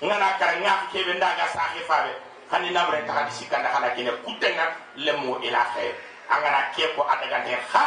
ngana 0.03 0.27
kara 0.35 0.59
nga 0.59 0.91
ke 0.91 0.99
be 1.07 1.15
ndaga 1.15 1.47
sahi 1.55 1.79
fabe 1.87 2.11
hani 2.51 2.75
na 2.75 2.83
bre 2.83 2.99
ta 3.07 3.23
hadisi 3.23 3.47
kanda 3.47 3.71
hala 3.71 3.95
kine 3.95 4.11
kutenga 4.27 4.75
lemu 4.99 5.39
ila 5.39 5.61
khair. 5.71 5.95
Anga 6.29 6.49
na 6.51 6.59
ke 6.75 6.83
ko 6.95 7.01
adaga 7.07 7.39
ne 7.47 7.55
kha. 7.71 7.85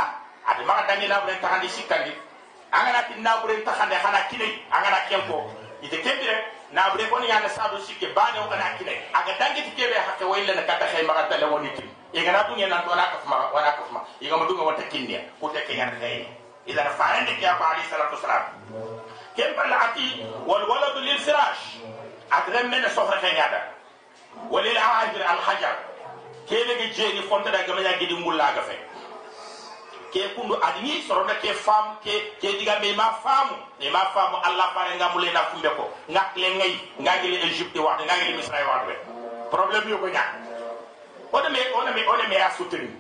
Ade 0.48 0.64
maka 0.64 0.88
dangi 0.88 1.04
na 1.06 1.20
bre 1.20 1.36
ta 1.40 1.48
hadisi 1.60 1.84
kandi 1.84 2.10
anga 2.72 2.90
na 2.96 3.00
tin 3.12 3.20
na 3.22 3.44
bre 3.44 3.60
ta 3.62 3.76
hande 3.76 3.94
hala 3.94 4.24
ko 5.28 5.52
ite 5.84 6.00
kembere 6.00 6.55
na 6.72 6.90
bre 6.94 7.06
ko 7.08 7.18
ni 7.20 7.28
yana 7.28 7.48
sado 7.48 7.78
sikke 7.78 8.12
bane 8.14 8.38
o 8.40 8.48
kana 8.48 8.76
kine 8.78 8.92
aga 9.14 9.32
dangi 9.38 9.62
tike 9.62 9.86
be 9.90 9.94
hakke 9.94 10.24
wayla 10.24 10.54
na 10.54 10.62
kata 10.62 10.86
khay 10.86 11.02
maga 11.06 11.28
tale 11.30 11.46
woni 11.46 11.70
tim 11.76 11.88
e 12.12 12.22
gana 12.24 12.42
dunya 12.48 12.68
na 12.68 12.80
to 12.82 12.94
na 12.94 13.06
ka 13.12 13.18
fuma 13.22 13.50
wana 13.54 13.70
ka 13.76 13.82
fuma 13.88 14.00
e 14.20 14.28
ga 14.28 14.36
madunga 14.36 14.62
wata 14.62 14.82
kinniya 14.90 15.20
ko 15.40 15.48
te 15.48 15.60
kenya 15.66 15.90
khay 16.00 16.26
ila 16.66 16.84
na 16.84 16.90
farande 16.90 17.32
ke 17.38 17.46
ba 17.46 17.70
ali 17.74 17.82
salatu 17.90 18.14
wasalam 18.18 18.42
kem 19.36 19.54
bal 19.56 19.72
ati 19.72 20.22
wal 20.46 20.64
walad 20.68 20.96
lil 21.04 21.18
firash 21.18 21.78
adram 22.30 22.70
men 22.70 22.82
sohra 22.90 23.20
kenya 23.20 23.46
da 23.50 23.60
walil 24.50 24.76
aajir 24.78 25.22
al 25.22 25.38
hajar 25.38 25.76
kebe 26.48 26.74
ge 26.78 26.86
jeni 26.94 27.22
fonta 27.28 27.50
da 27.50 27.62
gamanya 27.62 27.92
gidi 27.98 28.14
mulla 28.14 28.50
ga 28.54 28.62
fe 28.62 28.74
ke 30.16 30.32
kundu 30.32 30.56
adini 30.56 31.04
sorona 31.04 31.36
ke 31.44 31.52
famu 31.52 32.00
ke 32.00 32.40
ke 32.40 32.56
diga 32.56 32.80
me 32.80 32.96
ma 32.96 33.12
famu. 33.20 33.52
Me 33.76 33.92
ma 33.92 34.08
famu 34.16 34.40
allah 34.40 34.72
pare 34.72 34.96
nga 34.96 35.12
mule 35.12 35.28
na 35.28 35.52
kumbe 35.52 35.68
ko. 35.76 35.92
Ngak 36.08 36.32
le 36.40 36.48
ngay 36.56 36.72
ngagi 37.04 37.28
le 37.28 37.38
egypte 37.52 37.76
wa 37.76 38.00
ngagi 38.00 38.32
le 38.32 38.36
misra 38.40 38.64
wa 38.64 38.88
be 38.88 38.96
problème 39.52 39.88
yo 39.88 39.98
ko 40.00 40.08
nyaa 40.08 40.32
ona 41.32 41.48
me 41.50 41.60
ona 41.76 41.92
me 41.92 42.02
ona 42.08 42.24
me 42.28 42.36
asuteni 42.40 42.90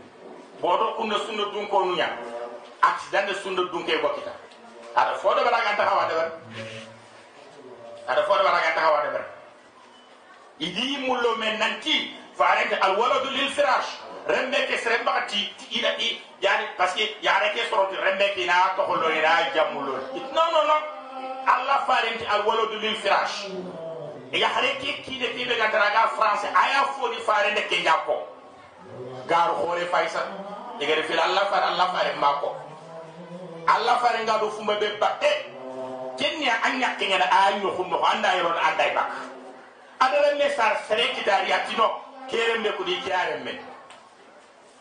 bodo 0.60 0.94
kunna 1.00 1.16
sunna 1.24 1.44
dun 1.52 1.66
ko 1.72 1.96
nya 1.96 2.12
accident 2.82 3.32
sunna 3.42 3.64
dun 3.72 3.82
ke 3.84 3.96
ko 3.96 4.12
kita. 4.12 4.34
Ada 4.96 5.16
fodo 5.16 5.40
bala 5.44 5.60
ganta 5.64 5.84
hawa 5.88 6.08
de 6.08 6.14
ber. 6.14 6.28
Ada 8.08 8.22
fodo 8.28 8.44
bala 8.44 8.60
ganta 8.60 8.80
hawa 8.80 8.98
de 9.04 9.10
ber. 9.16 9.24
Idi 10.60 11.00
mullo 11.00 11.36
men 11.36 11.58
nanti 11.58 12.12
farek 12.36 12.76
al 12.80 12.96
waladu 13.00 13.32
lil 13.32 13.48
firash. 13.56 14.04
Rembe 14.26 14.58
ke 14.68 14.76
sere 14.78 15.04
bakati 15.04 15.52
ida 15.70 15.90
i 15.98 16.20
yani 16.42 16.64
parce 16.76 16.94
que 16.94 17.16
yare 17.22 17.52
ke 17.54 17.68
soroti 17.70 17.96
rembe 17.96 18.26
ke 18.34 18.46
na 18.46 18.74
to 18.76 18.82
holo 18.82 19.10
ina 19.10 19.50
jamulo 19.54 19.98
non 20.14 20.48
non 20.52 20.66
non. 20.66 20.82
Allah 21.46 21.84
farenti 21.86 22.26
al 22.26 22.42
waladu 22.42 22.78
lil 22.80 22.96
firash. 22.96 23.46
Ya 24.32 24.48
hare 24.48 24.76
ke 24.82 25.02
ki 25.04 25.18
de 25.18 25.26
ke 25.34 25.48
be 25.48 25.54
ga 25.56 25.70
taraga 25.70 26.08
france 26.18 26.44
aya 26.44 26.84
foni 26.98 27.16
farende 27.22 27.62
ke 27.70 27.82
nyako 27.86 28.16
gar 29.28 29.50
hore 29.54 29.86
faisa. 29.86 30.26
İgere 30.80 31.02
fil 31.08 31.16
allah 31.20 31.48
far 31.48 31.62
allah 31.72 31.88
fare 31.88 32.12
mako 32.20 32.52
allah 33.64 33.96
fare 33.96 34.20
nga 34.28 34.36
do 34.40 34.50
fumba 34.52 34.76
be 34.76 34.92
batte 35.00 35.32
kenya 36.20 36.52
anya 36.68 36.92
kenya 37.00 37.16
da 37.18 37.24
ayo 37.48 37.72
khumno 37.72 37.96
anda 38.04 38.36
yoro 38.36 38.52
anda 38.52 38.84
bak 38.92 39.08
adara 40.04 40.36
me 40.36 40.46
sar 40.52 40.76
sere 40.88 41.08
ki 41.16 41.24
dari 41.24 41.48
atino 41.48 41.96
kerembe 42.28 42.76
ko 42.76 42.84
di 42.84 43.00
kerembe 43.00 43.56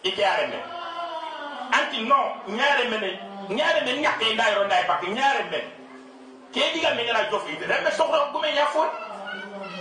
ikiyare 0.06 0.46
men 0.52 0.62
anti 1.78 2.00
non 2.10 2.26
ñaare 2.58 2.84
men 2.91 3.04
ñaare 3.58 3.82
men 3.86 3.98
ñakke 4.04 4.26
nda 4.34 4.46
yoro 4.52 4.65
nday 4.70 4.84
pak 4.88 5.02
ñaare 5.18 5.41
men 5.52 5.65
ke 6.54 6.62
diga 6.74 6.94
men 6.98 7.08
la 7.13 7.24
jofi 7.32 7.58
de 7.60 7.65
rembe 7.65 7.89
gume 8.34 8.50
ya 8.56 8.65
fon 8.74 8.89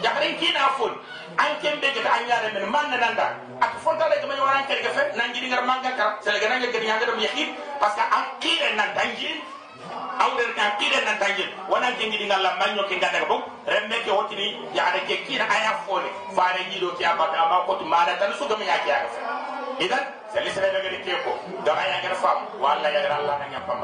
jaxare 0.03 0.37
ki 0.41 0.49
na 0.53 0.69
fon 0.79 0.93
an 1.37 1.51
kembe 1.63 1.89
gata 1.95 2.11
an 2.17 2.23
ñaare 2.29 2.49
men 2.55 2.65
man 2.71 2.91
na 2.91 2.97
nanda 2.97 3.27
ak 3.61 3.73
fonta 3.85 4.09
de 4.09 4.17
gama 4.21 4.35
waran 4.41 4.65
kere 4.67 4.83
fe 4.97 5.03
nan 5.17 5.33
gidi 5.35 5.47
ngar 5.49 5.65
manga 5.65 5.91
kar 5.97 6.11
sele 6.25 6.39
gana 6.41 6.57
ngar 6.59 6.73
gadi 6.73 6.87
ngar 6.87 7.07
dum 7.07 7.21
yahid 7.21 7.49
parce 7.81 7.95
que 7.95 8.01
an 8.17 8.25
kire 8.41 8.69
nan 8.77 8.89
dangi 8.97 9.31
awder 10.25 10.49
na 10.57 10.65
kire 10.79 10.99
nan 11.05 11.19
tangin 11.19 11.49
wana 11.69 11.91
jengi 11.99 12.17
dinga 12.19 12.39
la 12.43 12.57
manyo 12.61 12.83
ke 12.89 12.97
ngada 12.97 13.21
ko 13.29 13.37
rembe 13.67 13.97
ke 14.05 14.11
hotini 14.11 14.47
ya 14.75 14.87
ada 14.89 15.01
ke 15.09 15.17
kina 15.27 15.45
aya 15.57 15.73
fone 15.87 16.09
faare 16.37 16.63
ni 16.71 16.81
do 16.81 16.91
ti 16.99 17.05
abata 17.05 17.37
ama 17.45 17.67
ko 17.67 17.77
to 17.79 17.85
mara 17.85 18.17
tan 18.19 18.33
su 18.39 18.47
gami 18.49 18.67
ya 18.67 18.79
ke 18.87 18.95
idan 19.81 20.05
sali 20.33 20.51
sere 20.55 20.69
daga 20.71 20.89
de 20.91 20.99
ke 21.03 21.15
ko 21.25 21.33
da 21.67 21.75
ya 21.83 21.99
gar 22.05 22.15
fam 22.23 22.39
walla 22.63 22.89
ya 22.91 23.01
gar 23.07 23.19
Allah 23.19 23.35
na 23.43 23.47
nyapam 23.51 23.81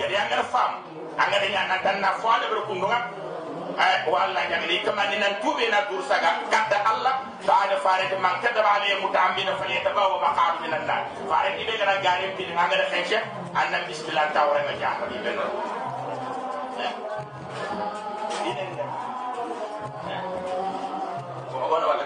gari 0.00 0.14
ya 0.14 0.24
gar 0.32 0.42
fam 0.52 0.72
anga 1.18 1.38
de 1.42 1.48
nyana 1.52 1.76
tan 1.84 2.00
na 2.00 2.12
fo 2.20 2.28
da 2.40 2.46
ko 2.48 2.72
ndunga 2.74 2.98
ay 3.76 4.08
walla 4.08 4.40
ya 4.48 4.56
gar 4.56 4.70
kama 4.86 5.02
ni 5.12 5.16
nan 5.20 5.34
tube 5.44 5.64
na 5.70 5.80
dur 5.88 6.00
saga 6.08 6.30
kadda 6.52 6.78
Allah 6.90 7.14
baada 7.44 7.76
faare 7.84 8.08
de 8.08 8.16
man 8.16 8.40
kadda 8.40 8.60
ba 8.64 8.70
ale 8.80 8.96
mutambina 9.04 9.52
fali 9.60 9.76
tabawa 9.84 10.16
maqam 10.24 10.54
min 10.64 10.72
an-nar 10.72 11.00
faare 11.28 11.52
ni 11.56 11.64
be 11.68 11.74
gara 11.76 12.00
garim 12.00 12.32
bi 12.36 12.44
nga 12.52 12.64
da 12.70 12.86
xenche 12.92 13.18
anna 13.54 13.78
bismillah 13.88 14.26
tawra 14.32 14.60
ma 14.64 14.72
jahma 14.80 15.04
bi 15.10 15.18
ben 15.24 15.36
Gono 21.66 21.82
wala 21.90 21.98
kan 21.98 22.05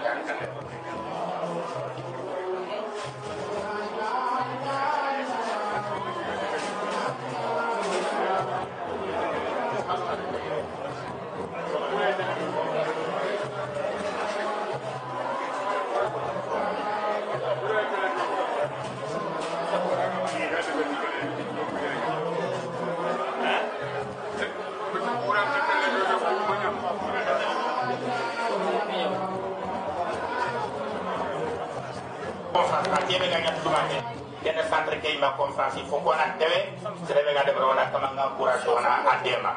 faut 35.69 36.01
ko 36.01 36.15
na 36.15 36.33
tewe 36.39 36.73
sebe 37.05 37.33
ga 37.33 37.43
de 37.45 37.51
bro 37.53 37.73
na 37.75 37.85
kama 37.91 38.09
nga 38.15 38.33
courage 38.37 38.65
wana 38.65 39.03
adema 39.05 39.53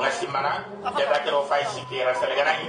ngasi 0.00 0.26
mana? 0.32 0.64
Jada 0.96 1.18
ke 1.24 1.28
ro 1.32 1.42
fay 1.44 1.64
sikira 1.66 2.14
sele 2.14 2.36
ga 2.38 2.44
nay 2.44 2.68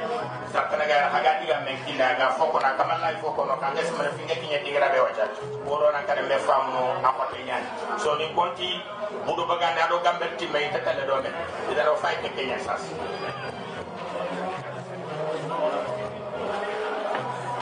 sartana 0.52 0.84
ga 0.90 1.12
haga 1.14 1.38
diga 1.44 1.62
men 1.64 1.78
kinda 1.86 2.16
ga 2.18 2.32
foko 2.34 2.58
na 2.60 2.74
kama 2.80 2.98
lay 3.04 3.16
foko 3.22 3.46
no 3.46 3.56
kanga 3.62 3.84
sama 3.86 4.10
finga 4.18 4.36
kinya 4.40 4.60
digra 4.66 4.90
be 4.92 5.00
wacha 5.00 5.28
boro 5.68 5.92
na 5.92 6.02
kare 6.08 6.24
me 6.26 6.38
famu 6.42 6.98
akote 7.04 7.40
nyan 7.46 7.64
so 8.00 8.16
ni 8.18 8.32
konti 8.34 8.80
budu 9.28 9.46
baganda 9.46 9.86
do 9.92 10.00
gambel 10.02 10.32
timme 10.40 10.72
tatale 10.74 11.04
do 11.06 11.16
men 11.22 11.34
ida 11.72 11.84
ro 11.86 11.96
fay 12.00 12.16
ke 12.24 12.30
kenya 12.36 12.58
sas. 12.60 12.84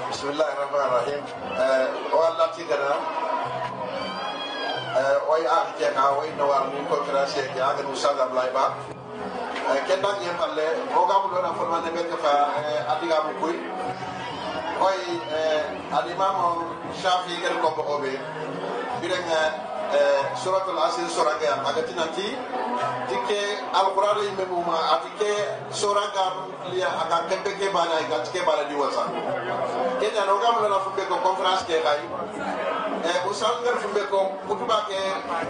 Bismillahi 0.10 0.52
rahmani 0.58 0.90
rahim 0.90 1.22
o 2.12 2.18
allah 2.20 2.48
tigana 2.52 2.92
koy 5.40 5.48
ar 5.48 5.64
ah, 5.64 5.66
jega 5.80 6.06
wo 6.16 6.22
inno 6.28 6.46
war 6.52 6.64
ah, 6.64 6.72
min 6.74 6.84
ko 6.92 6.98
kra 7.08 7.24
se 7.28 7.42
ja 7.56 7.64
ah, 7.66 7.72
eh, 7.72 7.78
ga 7.80 7.84
nu 7.88 7.96
sada 7.96 8.28
blay 8.32 8.50
ba. 8.52 8.76
Ken 9.88 10.02
nak 10.04 10.20
ye 10.20 10.32
palle 10.40 10.68
o 11.00 11.06
ga 11.08 11.16
mu 11.24 11.28
do 11.32 11.40
na 11.42 11.54
forma 11.56 11.80
de 11.86 11.92
bet 11.96 12.12
fa 12.24 12.34
eh, 12.60 12.92
adiga 12.92 13.24
mu 13.26 13.32
koy 13.42 13.56
koy 14.82 15.00
eh, 15.40 15.96
al 15.98 16.06
imam 16.12 16.36
shafi 17.02 17.40
ken 17.42 17.56
ko 17.64 17.72
ko 17.72 17.96
be. 18.04 18.14
Birenga 19.00 19.42
suratul 20.44 20.78
asir 20.86 21.08
soraga 21.08 21.64
agati 21.70 21.94
nanti 21.96 22.28
tike 23.10 23.42
alqur'an 23.74 24.20
yi 24.22 24.32
memu 24.38 24.60
ma 24.68 24.78
atike 25.00 25.32
soraga 25.72 26.26
liya 26.70 26.90
aga 27.04 27.18
kempe 27.32 27.52
ke 27.58 27.72
bana 27.74 27.98
ga 28.12 28.20
tike 28.28 28.44
bana 28.46 28.68
di 28.70 28.76
wasa 28.76 29.08
na 29.08 30.34
o 30.36 30.38
ga 30.44 30.68
na 30.68 30.78
fu 30.84 30.90
ko 30.94 31.16
conference 31.26 31.64
ke 31.66 31.80
kai 31.82 32.04
e 33.00 33.12
usal 33.30 33.64
ngar 33.64 33.80
fumbe 33.80 34.04
ko 34.12 34.36
kutuba 34.48 34.84
ke 34.92 35.00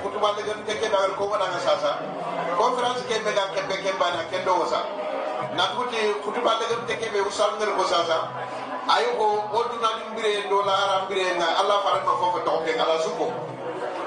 kutuba 0.06 0.38
le 0.38 0.42
gan 0.46 0.60
ke 0.62 0.76
dagal 0.78 1.14
ko 1.18 1.26
nga 1.34 1.58
sasa 1.58 1.98
conference 2.54 3.02
ke 3.10 3.18
be 3.26 3.32
ga 3.34 3.50
kempe 3.58 3.76
ke 3.82 3.92
bana 3.98 4.22
ke 4.30 4.46
do 4.46 4.54
wasa 4.54 4.86
na 5.58 5.74
tuti 5.74 5.98
kutuba 6.22 6.62
le 6.62 6.66
gan 6.70 6.82
ke 6.86 7.08
be 7.10 7.20
usal 7.26 7.58
ngar 7.58 7.74
ko 7.74 7.84
sasa 7.90 8.30
ayo 8.94 9.18
ko 9.18 9.28
oduna 9.50 9.90
dimbire 9.98 10.46
do 10.46 10.62
la 10.62 10.76
aram 10.78 11.04
bire 11.10 11.34
nga 11.42 11.58
allah 11.66 11.82
faran 11.82 12.06
ko 12.06 12.14
fofo 12.22 12.40
to 12.46 12.54
ke 12.70 12.78
ngala 12.78 13.02
suko 13.02 13.34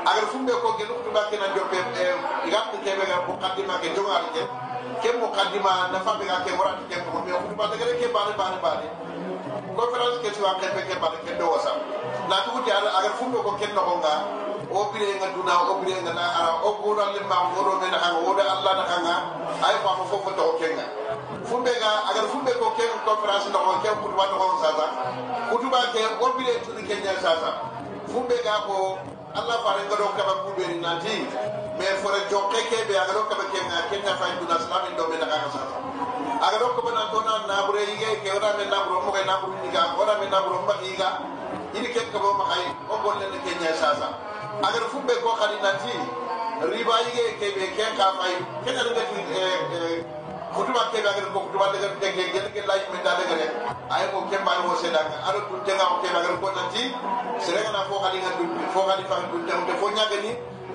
agar 0.06 0.24
fumbe 0.30 0.54
ko 0.54 0.78
ke 0.78 0.86
luktu 0.86 1.10
bakke 1.10 1.34
na 1.42 1.50
jope 1.54 1.78
e 1.78 2.06
igam 2.46 2.70
ke 2.70 2.90
be 2.94 3.04
ga 3.06 3.26
mukaddima 3.26 3.74
ke 3.82 3.90
jongal 3.90 4.26
ke. 4.30 4.42
Ke 5.02 5.10
mukaddima 5.18 5.90
na 5.90 5.98
fabe 5.98 6.26
ga 6.30 6.46
ke 6.46 6.54
morat 6.54 6.78
ke 6.86 6.94
ko 7.10 7.18
be 7.26 7.34
ko 7.34 7.54
ba 7.58 7.66
daga 7.74 7.90
ke 7.90 8.06
bane 8.06 8.32
bane 8.38 8.58
bane 8.62 8.86
conférence 9.74 10.18
ke 10.22 10.30
tuwa 10.30 10.54
ke 10.62 10.66
ke 10.70 10.94
ke 10.94 11.32
do 11.38 11.46
wasa 11.50 11.74
natugu 12.28 12.58
ti 12.64 12.70
ala 12.70 12.90
agar 12.98 13.12
fundo 13.18 13.42
ko 13.42 13.56
ken 13.58 13.74
no 13.74 13.98
nga 13.98 14.14
o 14.72 14.88
bire 14.92 15.20
nga 15.20 15.28
duna 15.36 15.54
o 15.68 15.84
bire 15.84 16.00
nga 16.00 16.12
na 16.16 16.24
ara 16.24 16.52
o 16.64 16.80
ko 16.80 16.96
dal 16.96 17.12
le 17.12 17.20
ma 17.28 17.52
ngoro 17.52 17.76
men 17.76 17.92
ha 17.92 18.08
o 18.16 18.24
woda 18.24 18.44
allah 18.46 18.72
na 18.80 18.96
nga 19.04 19.16
ay 19.68 19.76
fa 19.84 19.90
mo 20.00 20.04
fofo 20.08 20.30
to 20.32 20.56
ken 20.56 20.72
nga. 20.78 20.86
Fumbe 21.44 21.72
ga 21.76 21.90
agar 22.08 22.24
fumbe 22.32 22.52
ko 22.56 22.72
ken 22.78 22.88
conference 23.04 23.52
no 23.52 23.58
ko 23.60 23.72
ken 23.84 23.96
ko 24.00 24.06
wa 24.16 24.26
sa 24.62 24.70
sasa. 24.72 24.86
Kutu 25.50 25.68
ba 25.68 25.92
ke 25.92 26.00
o 26.00 26.26
bire 26.38 26.54
tu 26.64 26.72
ni 26.72 26.88
sa 27.20 27.32
sa 27.36 27.50
fumbe 28.08 28.36
ga 28.40 28.64
ko 28.64 28.96
allah 29.36 29.56
fare 29.60 29.84
nga 29.84 29.96
do 30.00 30.06
ka 30.16 30.22
ba 30.24 30.34
ku 30.48 30.50
be 30.56 30.64
ni 30.64 30.80
na 30.80 30.96
ti. 31.04 31.26
Me 31.76 31.86
fo 32.00 32.08
re 32.08 32.24
jo 32.32 32.48
ke 32.48 32.60
ke 32.72 32.88
be 32.88 32.94
agar 32.96 33.12
do 33.12 33.28
nga 33.28 33.80
ken 33.92 34.00
ta 34.00 34.16
fa 34.16 34.32
e 34.32 34.34
duna 34.40 34.56
salam 34.56 34.88
ndo 34.88 35.04
men 35.10 35.20
ha 35.20 35.36
sa 35.52 35.62
sa 35.68 35.76
agar 36.42 36.58
do 36.58 36.68
kaba 36.80 36.90
na 36.96 37.12
to 37.12 37.18
na 37.20 37.34
na 37.44 37.56
bure 37.68 37.84
yi 37.84 38.24
ke 38.24 38.30
ora 38.32 38.56
men 38.56 38.72
nabure 38.72 39.04
mo 39.04 39.12
ke 39.12 39.20
na 39.28 39.36
bure 39.44 39.60
ni 39.60 39.68
ga 39.68 39.94
ora 40.00 40.16
men 40.16 40.32
nabure 40.32 40.64
mo 40.64 40.72
ke 40.80 40.96
ga. 40.96 41.10
Ini 41.74 41.88
ke 41.92 42.00
ko 42.12 42.30
ma 42.36 42.44
kay 42.52 42.64
o 42.88 42.94
golle 43.00 43.24
ne 43.32 43.38
kenya 43.44 43.72
sasa. 43.74 44.08
Aga 44.62 44.78
do 44.80 44.86
fumbe 44.92 45.14
ko 45.24 45.32
khali 45.40 45.56
nanti 45.64 45.94
riba 46.62 46.96
yige 47.08 47.24
kebe 47.40 47.66
ken 47.76 47.92
ka 47.96 48.12
fay 48.20 48.34
kenya 48.64 48.82
do 48.86 48.92
ke 48.94 49.02
kutuba 50.52 50.92
kebe 50.92 51.08
aga 51.08 51.22
ko 51.32 51.38
kutuba 51.48 51.72
daga 51.72 51.88
de 51.96 52.08
ke 52.12 52.22
gel 52.32 52.46
ke 52.52 52.60
lay 52.68 52.80
me 52.92 52.98
da 53.00 53.16
daga 53.16 53.34
ne 53.40 53.46
ay 53.88 54.04
ko 54.12 54.20
kemba 54.28 54.52
no 54.62 54.76
se 54.76 54.92
daga 54.92 55.16
ado 55.24 55.40
dun 55.48 55.60
tenga 55.64 55.84
o 55.88 55.96
kebe 56.04 56.12
aga 56.20 56.36
ko 56.36 56.48
nanti 56.52 56.92
serega 57.40 57.72
na 57.72 57.88
fo 57.88 57.96
kali 58.04 58.20
ngal 58.20 58.34
dum 58.36 58.50
fo 58.70 58.84
kali 58.84 59.04
fa 59.08 59.16
dum 59.32 59.42
te 59.48 59.52
te 59.66 59.72
fo 59.80 59.86
nyaga 59.96 60.18
ni 60.20 60.32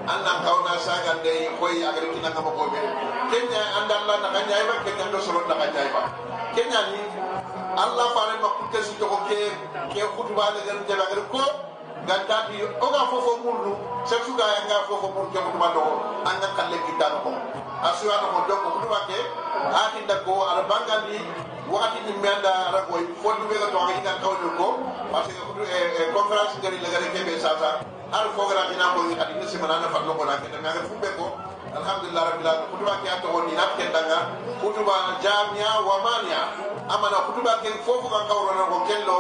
anna 0.10 0.34
kawna 0.42 0.74
saga 0.82 1.14
de 1.22 1.54
koy 1.62 1.78
agar 1.86 2.04
kina 2.10 2.30
kama 2.34 2.50
ko 2.58 2.64
be 2.74 2.80
kenya 3.30 3.62
anda 3.78 3.96
Allah 4.02 4.16
na 4.26 4.30
kanya 4.34 4.66
ba 4.66 4.76
kenya 4.82 5.06
do 5.14 5.20
solo 5.22 5.46
na 5.46 5.56
kanya 5.62 5.84
ba 5.94 6.02
kenya 6.58 6.80
ni 6.90 7.00
Allah 7.78 8.06
fa 8.10 8.22
ma 8.42 8.50
ku 8.58 8.64
ke 8.74 8.82
su 8.82 8.98
to 8.98 9.06
ke 9.30 9.38
ke 9.94 10.02
khutba 10.18 10.46
de 10.58 10.62
gar 10.66 10.78
de 10.82 10.94
agar 10.98 11.22
ko 11.30 11.42
ganta 12.10 12.50
di 12.50 12.58
o 12.66 12.88
ga 12.90 13.02
fofo 13.06 13.38
murnu 13.46 13.74
se 14.02 14.18
su 14.26 14.34
ga 14.34 14.46
nga 14.66 14.82
fofo 14.90 15.14
mur 15.14 15.30
ke 15.30 15.38
khutba 15.38 15.68
do 15.78 15.84
anga 16.26 16.50
kalle 16.58 16.78
kita 16.90 17.08
ko 17.22 17.30
asu 17.86 18.10
ana 18.10 18.28
ko 18.34 18.40
do 18.50 18.56
ko 18.66 18.70
khutba 18.82 19.00
ke 19.06 19.20
ati 19.82 20.02
da 20.10 20.16
ko 20.26 20.34
ala 20.50 20.66
bangandi 20.66 21.22
wakati 21.70 22.00
ni 22.10 22.14
menda 22.18 22.74
ragoy 22.74 23.06
fo 23.22 23.30
du 23.38 23.46
be 23.46 23.56
ga 23.62 23.70
to 23.70 23.78
ga 23.78 24.14
kawdo 24.26 24.50
ko 24.58 24.68
parce 25.14 25.30
que 25.38 26.04
conférence 26.18 26.58
ngari 26.58 26.82
la 26.82 26.90
gare 26.90 27.08
kebe 27.14 27.38
sasa 27.38 27.78
al 28.10 28.28
fo 28.34 28.50
gara 28.50 28.74
dina 28.74 28.90
ko 28.98 29.06
ni 29.06 29.14
adi 29.22 29.38
ni 29.38 29.46
semana 29.46 29.78
na 29.86 29.94
fatlo 29.94 30.18
ko 30.18 30.26
na 30.26 30.42
ke 30.42 30.50
na 30.50 30.74
ga 30.74 30.82
fumbe 30.90 31.14
ko 31.14 31.30
alhamdulillah 31.78 32.24
rabbil 32.34 32.48
alamin 32.50 32.70
kutuba 32.74 32.94
ke 33.06 33.08
ato 33.14 33.28
woni 33.30 33.54
nak 33.54 33.78
ke 33.78 33.86
danga 33.94 34.20
kutuba 34.66 35.22
jamia 35.22 35.72
wa 35.86 36.02
mania 36.02 36.42
amana 36.88 37.18
kutuba 37.28 37.60
ken 37.60 37.76
fofu 37.84 38.08
kan 38.08 38.24
kawro 38.32 38.52
na 38.56 38.64
ko 38.72 38.78
kello 38.88 39.18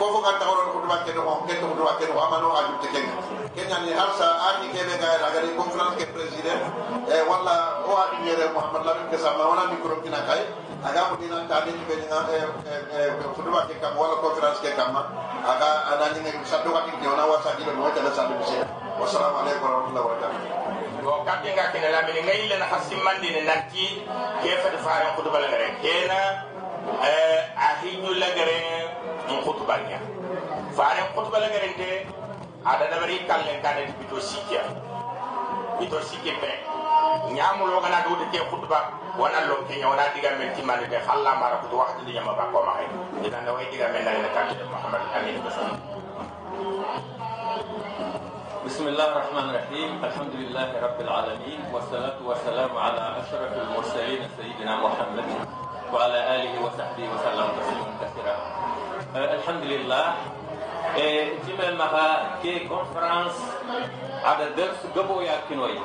fofu 0.00 0.18
kan 0.24 0.36
tawro 0.40 0.72
kutuba 0.72 1.04
ken 1.04 1.14
ko 1.20 1.44
ken 1.44 1.58
kutuba 1.60 1.92
ken 2.00 2.08
do 2.08 2.16
amano 2.16 2.48
aju 2.56 2.74
te 2.80 2.88
ken 2.88 3.06
kenya 3.52 3.76
ni 3.84 3.92
harsa 3.92 4.28
ani 4.48 4.72
ke 4.72 4.80
be 4.88 4.94
ga 4.96 5.20
la 5.20 5.28
gare 5.34 5.50
conférence 5.58 5.98
ke 5.98 6.06
president. 6.14 6.62
E 7.10 7.16
wala 7.28 7.82
o 7.84 7.92
adi 7.98 8.24
yere 8.30 8.48
muhammad 8.54 8.86
lamin 8.86 9.06
ke 9.10 9.18
sama 9.18 9.42
wala 9.42 9.68
mikro 9.68 10.00
kina 10.00 10.22
kay 10.24 10.48
aga 10.80 11.12
mo 11.12 11.14
dina 11.20 11.44
ta 11.44 11.66
ni 11.66 11.76
be 11.84 11.94
nga 12.08 12.20
kutuba 13.36 13.68
ke 13.68 13.76
kam 13.82 13.98
wala 14.00 14.16
conference 14.24 14.62
ke 14.64 14.72
kam 14.78 14.96
aga 14.96 15.70
ana 15.92 16.14
ni 16.16 16.24
ngi 16.24 16.46
sa 16.46 16.64
do 16.64 16.72
ka 16.72 16.88
ti 16.88 16.94
na 17.04 17.24
wasa 17.26 17.52
di 17.58 17.68
no 17.68 17.90
ta 17.92 18.00
sa 18.14 18.30
do 18.32 18.38
se 18.48 18.64
wassalamu 18.96 19.44
alaikum 19.44 19.64
warahmatullahi 19.66 20.04
wabarakatuh. 20.08 20.40
Yo 21.00 21.24
kamɓe 21.24 21.48
nga 21.56 21.72
kene 21.72 21.88
lamini 21.88 22.20
ngayille 22.22 22.56
na 22.60 22.66
hasimmandine 22.68 23.40
nanti 23.48 24.04
ke 24.44 24.50
fati 24.60 24.78
faren 24.84 25.16
kutubal 25.16 25.40
ngare 25.48 25.72
kena 25.80 26.49
a 26.98 27.66
hiñu 27.82 28.10
lagare 28.18 28.58
n 29.28 29.32
kutubal 29.46 29.80
ña 29.86 29.98
faren 30.76 31.06
kutubal 31.14 31.42
ngare 31.46 31.68
nte 31.74 31.88
ada 32.66 32.84
dabari 32.90 33.24
kallen 33.30 33.58
kane 33.62 33.86
ti 33.88 33.92
bito 34.00 34.18
sikya 34.20 34.62
bito 35.78 35.98
sikke 36.04 36.32
pe 36.42 36.50
ñamulo 37.32 37.80
gana 37.80 38.04
do 38.04 38.16
de 38.20 38.26
ke 38.32 38.40
kutuba 38.50 38.92
wana 39.16 39.46
lo 39.48 39.64
kenya 39.68 39.88
wana 39.88 40.12
diga 40.14 40.36
men 40.38 40.52
timane 40.54 40.84
de 40.90 40.98
khalla 41.00 41.34
mara 41.40 41.56
kutu 41.64 41.76
wakati 41.78 42.04
di 42.04 42.12
nyama 42.12 42.36
ba 42.36 42.50
ko 42.52 42.60
ma 42.66 42.72
hay 42.76 42.86
dina 43.22 43.40
na 43.40 43.52
way 43.54 43.64
diga 43.72 43.88
men 43.92 44.04
na 44.04 44.28
kan 44.34 44.50
muhammad 44.68 45.02
amin 45.14 45.40
بسم 48.60 48.86
الله 48.88 49.06
الرحمن 49.12 49.46
الرحيم 49.50 49.90
الحمد 50.04 50.34
لله 50.36 50.68
رب 50.84 50.98
العالمين 51.00 51.60
والصلاة 51.72 52.18
والسلام 52.22 52.70
على 52.78 53.02
أشرف 53.24 53.52
المرسلين 53.56 54.20
سيدنا 54.36 54.74
محمد 54.84 55.26
وعلى 55.93 56.19
آله 56.35 56.53
وصحبه 56.65 57.05
وسلم 57.13 57.47
تسليما 57.59 57.93
كثيرا 58.01 58.35
آه، 59.15 59.33
الحمد 59.39 59.63
لله 59.63 60.05
جمع 61.47 61.67
مها 61.79 62.09
كي 62.43 62.59
كونفرنس 62.69 63.37
على 64.25 64.45
درس 64.57 64.79
قبو 64.95 65.21
يا 65.21 65.35
كنوي 65.49 65.79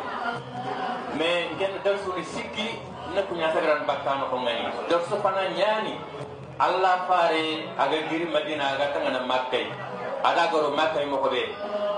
mais 1.19 1.51
ngen 1.59 1.83
darsu 1.83 2.15
ni 2.15 2.23
sikki 2.23 2.79
nakku 3.15 3.35
ñasagaran 3.35 3.83
bakkano 3.83 4.31
ko 4.31 4.37
ngani 4.47 4.71
darsu 4.87 5.19
fana 5.19 5.43
ñani 5.59 5.99
allah 6.61 7.03
fare 7.11 7.67
aga 7.75 7.99
giri 8.09 8.31
madina 8.31 8.79
aga 8.79 8.95
tangana 8.95 9.21
makkay 9.27 9.67
ada 10.23 10.47
goro 10.55 10.71
makkay 10.71 11.05
moko 11.11 11.27
be 11.33 11.51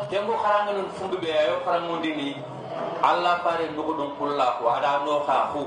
tembo 0.09 0.33
xaranga 0.41 0.73
non 0.73 0.89
fundu 0.97 1.21
be 1.21 1.29
ayo 1.29 1.61
farangundi 1.67 2.11
ni 2.17 2.29
allah 3.05 3.43
fare 3.45 3.69
nugo 3.77 3.93
dum 4.01 4.11
kulla 4.17 4.57
ko 4.57 4.73
ada 4.73 5.05
no 5.05 5.21
xa 5.29 5.53
fu 5.53 5.63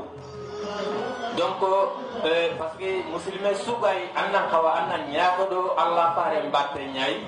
donc 1.36 1.62
euh, 1.62 2.48
parce 2.58 2.74
que 2.76 2.90
muslime 3.12 3.54
sugay 3.54 4.10
annan 4.16 4.50
kawa 4.50 4.70
annan 4.82 5.06
ñaato 5.12 5.46
do 5.50 5.60
allah 5.78 6.12
fare 6.16 6.42
mbatte 6.48 6.80
ñayi 6.94 7.22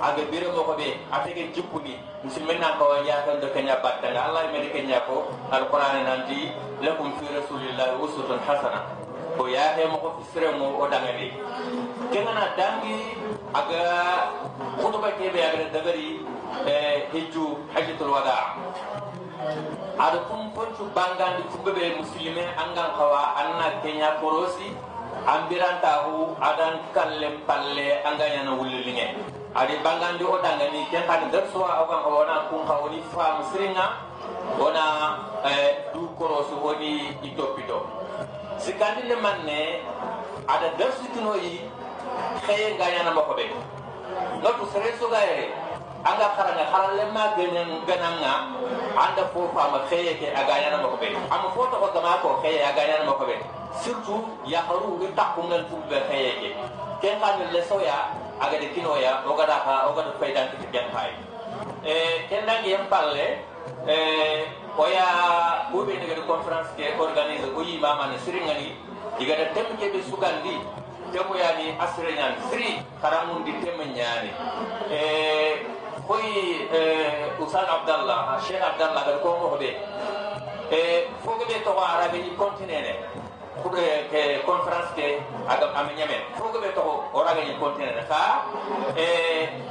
aga 0.00 0.22
bire 0.30 0.46
moko 0.54 0.74
be 0.78 0.94
atege 1.10 1.50
jippuni 1.54 1.98
musilme 2.22 2.54
nan 2.60 2.78
ko 2.78 3.02
yaatan 3.02 3.40
do 3.40 3.48
kenya 3.50 3.76
battanga 3.82 4.30
allah 4.30 4.46
me 4.52 4.60
de 4.62 4.70
kenya 4.70 5.00
ko 5.06 5.26
alquran 5.50 6.06
nanti 6.06 6.54
lakum 6.82 7.10
fi 7.18 7.26
rasulillahi 7.34 7.98
uswatun 7.98 8.38
hasana 8.46 8.86
ko 9.36 9.46
yaate 9.50 9.86
moko 9.90 10.14
fi 10.18 10.22
sire 10.32 10.54
mo 10.54 10.78
o 10.78 10.86
dangani 10.86 11.34
kengana 12.14 12.54
dangi 12.54 13.16
aga 13.54 13.82
khutba 14.78 15.10
kebe 15.18 15.40
aga 15.42 15.66
dabari 15.74 16.22
e 16.66 16.74
hijju 17.12 17.58
hajjatul 17.74 18.14
Ada 19.98 20.18
pun 20.30 20.54
fon 20.54 20.68
tu 20.78 20.84
tum 20.94 21.10
di 21.36 21.42
kubu 21.50 21.70
fuɓeɓe 21.70 21.96
musilme 21.98 22.44
anggang 22.54 22.92
kawa 22.98 23.34
anak 23.40 23.82
Kenya 23.82 24.20
korosi 24.20 24.70
an 25.26 25.48
birantahu 25.48 26.36
aɗan 26.40 26.74
kalem 26.94 27.34
palle 27.46 28.00
angañana 28.06 28.52
wullilinge 28.54 29.06
aɗi 29.54 29.74
bangandi 29.84 30.24
o 30.24 30.38
dangani 30.42 30.86
ken 30.90 31.02
kadi 31.06 31.26
nder 31.26 31.44
sowa 31.52 31.82
ogan 31.82 32.00
kawa 32.04 32.16
wona 32.22 32.36
kun 32.48 32.62
ka 32.68 32.74
woni 32.82 33.00
faamu 33.12 33.42
siringa 33.50 33.86
wona 34.60 34.84
eh, 35.44 35.90
du 35.92 36.08
korosu 36.18 36.54
woni 36.62 37.12
i 37.22 37.28
toppito 37.36 37.82
sikkandinde 38.62 39.16
man 39.22 39.42
ne 39.44 39.82
aɗa 40.46 40.68
dersitunoyi 40.78 41.60
xeye 42.46 42.76
gañanama 42.78 43.20
koɓe 43.28 43.44
notu 44.42 44.64
sere 44.72 44.92
sogayere 45.00 45.46
anga 46.04 46.26
karanga 46.38 46.64
haralle 46.70 47.04
ma 47.10 47.34
genen 47.34 47.82
gananga 47.86 48.32
anda 48.94 49.24
fo 49.34 49.50
fama 49.54 49.82
xeye 49.90 50.14
ke 50.18 50.30
aganyana 50.30 50.78
mako 50.82 50.96
be 51.02 51.10
am 51.10 51.42
fo 51.54 51.66
to 51.70 51.76
ko 51.78 51.88
gama 51.94 52.18
ko 52.22 52.38
xeye 52.42 52.62
aganyana 52.62 53.04
mako 53.06 53.26
be 53.26 53.36
surtout 53.82 54.22
ya 54.46 54.62
haru 54.62 54.98
ngi 54.98 55.10
takku 55.18 55.42
ngal 55.50 55.62
fubbe 55.70 55.98
xeye 56.06 56.30
ke 56.42 56.48
ken 57.02 57.18
kan 57.18 57.38
le 57.50 57.62
soya 57.66 58.14
aga 58.38 58.56
de 58.58 58.68
kino 58.74 58.94
ya 58.98 59.22
o 59.26 59.34
gada 59.34 59.58
ha 59.58 59.90
o 59.90 59.94
gada 59.94 60.14
faydan 60.22 60.50
ti 60.54 60.66
gen 60.70 60.86
hay 60.94 61.10
e 61.82 62.26
ken 62.30 62.46
nangi 62.46 62.70
yam 62.74 62.86
palle 62.86 63.42
e 63.86 63.96
o 64.78 64.84
ya 64.86 65.06
ube 65.74 65.94
ne 65.98 66.06
gada 66.06 66.22
conference 66.26 66.70
ke 66.78 66.94
organize 66.98 67.46
o 67.50 67.60
yi 67.62 67.78
mama 67.82 68.06
ne 68.10 68.18
siringani 68.22 68.74
diga 69.18 69.34
da 69.34 69.46
tem 69.54 69.66
ke 69.78 69.90
be 69.90 69.98
sugandi 70.02 70.62
temu 71.12 71.34
ya 71.34 71.56
ni 71.56 71.72
asre 71.80 72.12
nyan 72.14 72.36
sri 72.50 72.78
karamun 73.02 73.42
di 73.42 73.52
tem 73.64 73.78
nyani 73.80 74.30
e 74.92 75.00
koy 76.08 76.24
usan 77.38 77.66
abdallah 77.68 78.40
cheikh 78.40 78.62
abdallah 78.64 79.04
gada 79.04 79.20
ko 79.20 79.28
mohde 79.44 79.70
e 80.72 80.80
fof 81.24 81.36
ɓe 81.48 81.56
toxo 81.64 81.84
arabe 81.84 82.16
i 82.16 82.32
continene 82.36 82.92
ke 84.10 84.22
conference 84.48 84.88
ke 84.96 85.20
agam 85.52 85.70
amenyame 85.76 86.16
fof 86.40 86.48
ɓe 86.56 86.70
toxo 86.72 87.04
o 87.12 87.18
ragañi 87.24 87.52
continene 87.60 88.00
xa 88.08 88.22
e 88.96 89.06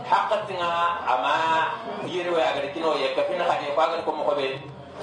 xaqatinga 0.10 0.70
ama 1.10 1.34
yerewe 2.06 2.38
agada 2.42 2.70
kino 2.74 2.94
yekka 3.02 3.24
fina 3.26 3.44
xaƴe 3.50 3.74
ko 3.76 3.82
agada 3.82 4.02
ko 4.06 4.12
moxoɓe 4.14 4.46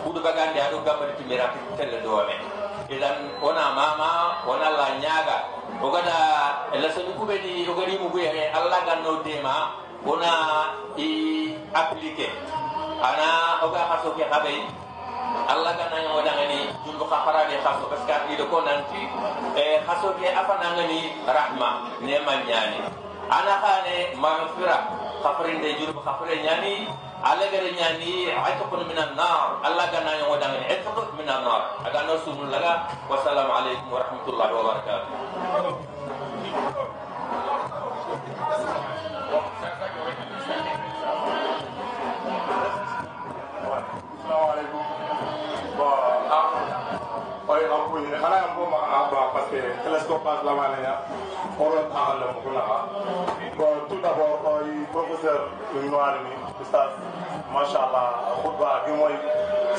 ɓuɗu 0.06 0.20
bagande 0.22 0.58
aɗo 0.60 0.78
gambadi 0.86 1.12
timira 1.18 1.46
telle 1.76 1.98
dowamen 2.02 2.40
idan 2.90 3.16
ona 3.42 3.74
mama 3.74 4.10
ona 4.46 4.68
la 4.70 4.86
ñaaga 5.02 5.36
ogada 5.82 6.16
lasañu 6.82 7.12
kuɓeni 7.18 7.66
ogadi 7.70 7.98
muguyexe 7.98 8.50
allah 8.54 8.78
ganno 8.86 9.22
dema 9.26 9.54
ona 10.04 10.32
i 11.00 11.08
appliquer 11.72 12.32
ana 13.00 13.60
oga 13.64 13.80
haso 13.88 14.12
ke 14.12 14.24
habe 14.28 14.68
Allah 15.44 15.74
kana 15.76 15.98
yang 15.98 16.14
wadangani 16.14 16.70
jumbo 16.86 17.04
khafara 17.10 17.50
de 17.50 17.58
khaso 17.58 17.90
parce 17.90 18.06
que 18.06 18.14
ni 18.30 18.38
ko 18.38 18.62
nanti. 18.62 19.02
E 19.58 19.82
khaso 19.82 20.14
ke 20.14 20.30
apa 20.30 20.62
nangani? 20.62 21.10
Rahma 21.26 21.90
ne 22.00 22.16
manyani 22.22 22.78
ana 23.28 23.54
khane 23.58 24.14
maghfira 24.14 24.78
khafarin 25.26 25.58
de 25.58 25.74
jumbo 25.74 26.00
khafare 26.06 26.38
nyani 26.38 26.86
ala 27.18 27.44
gare 27.50 27.66
nyani 27.74 28.30
atqun 28.30 28.86
minan 28.86 29.18
nar. 29.18 29.58
Allah 29.66 29.90
kana 29.90 30.14
yang 30.22 30.30
wadangani 30.30 30.70
atqun 30.70 31.12
minan 31.18 31.42
nar. 31.42 31.82
Aga 31.82 32.06
no 32.06 32.14
sumul 32.22 32.46
laga 32.48 32.86
wassalamu 33.10 33.52
alaikum 33.52 33.90
warahmatullahi 33.90 34.52
wabarakatuh. 34.54 35.08
oye 36.74 36.93
parce 49.34 49.50
que 49.50 49.58
télescopage 49.82 50.46
lamalaya 50.46 50.94
oɗon 51.58 51.90
hahalle 51.90 52.24
mo 52.34 52.38
gunaha 52.46 52.78
bon 53.58 53.74
tout 53.90 53.98
d' 53.98 54.06
abord 54.06 54.38
oy 54.46 54.70
professeur 54.94 55.50
noir 55.90 56.14
ni 56.22 56.30
oustas 56.62 56.94
machallah 57.50 58.38
khutba 58.42 58.86
gimoy 58.86 59.14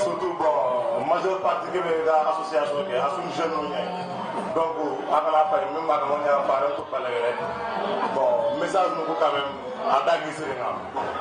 surtout 0.03 0.35
bon 0.35 1.07
majeure 1.07 1.39
partie 1.39 1.71
keɓe 1.71 2.03
ga 2.03 2.15
association 2.35 2.83
ke 2.83 2.95
a 2.99 3.07
sum 3.15 3.27
jeune 3.31 3.71
donc 4.55 4.75
agana 5.07 5.47
fay 5.51 5.63
min 5.71 5.83
mbaɗa 5.87 6.05
mon 6.11 6.19
hen 6.27 6.43
faren 6.51 6.71
tuppalege 6.75 7.31
bon 8.11 8.59
message 8.59 8.91
nugu 8.99 9.15
quand 9.23 9.31
même 9.39 9.51
a 9.87 9.97
dagui 10.03 10.31
sirina 10.35 10.69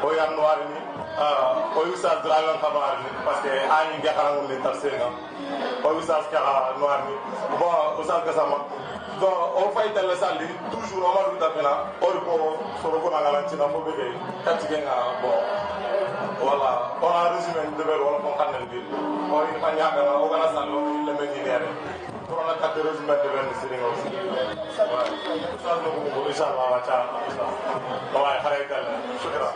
o 0.03 0.11
yan 0.11 0.35
noir 0.35 0.59
ni 0.67 0.79
euh, 1.23 1.79
oy 1.79 1.87
oustas 1.95 2.19
dragan 2.27 2.59
kabaari 2.59 2.99
ni 3.07 3.11
parce 3.25 3.41
que 3.47 3.53
añi 3.79 4.03
guekarangu 4.03 4.43
ni 4.51 4.59
tar 4.59 4.75
mooy 5.85 5.95
oustaz 5.97 6.25
Kara 6.33 6.73
noir 6.81 7.01
bi 7.07 7.15
bon 7.61 7.73
oustaz 7.99 8.25
Gassama 8.27 8.59
bon 9.21 9.35
o 9.61 9.71
fayitelle 9.75 10.17
salli 10.17 10.49
toujours 10.73 11.05
o 11.05 11.11
waɗum 11.17 11.39
dafina 11.39 11.73
ori 12.01 12.21
ko 12.27 12.33
soro 12.83 12.99
konagalantino 13.05 13.69
fo 13.73 13.79
ɓeɓe 13.87 14.07
tattigenga 14.45 14.95
bon. 15.23 15.39
Voilà. 16.41 16.73
On 17.01 17.09
a 17.09 17.31
résumé 17.33 17.63
deɓel 17.79 18.01
wala 18.05 18.19
kon 18.25 18.35
kannel 18.39 18.67
bil 18.71 18.85
o 19.33 19.37
ina 19.57 19.69
ñagana 19.79 20.13
o 20.25 20.29
gana 20.33 20.49
salli 20.55 20.73
o 20.73 20.81
ille 20.99 21.13
men 21.19 21.29
ñinere 21.35 21.69
pour 22.27 22.39
on 22.43 22.49
a 22.51 22.55
tatti 22.61 22.81
résumé 22.81 23.15
deɓel 23.23 23.45
ndi 23.47 23.55
siringa 23.61 23.87
aussi 23.93 24.09
oustaz 25.55 25.79
nokogo 25.85 26.29
inchallah 26.29 26.67
wacca 26.75 26.97
oustaz 27.27 27.53
o 28.15 28.19
wawi 28.25 28.39
haraytelle 28.45 28.93
sukira 29.23 29.49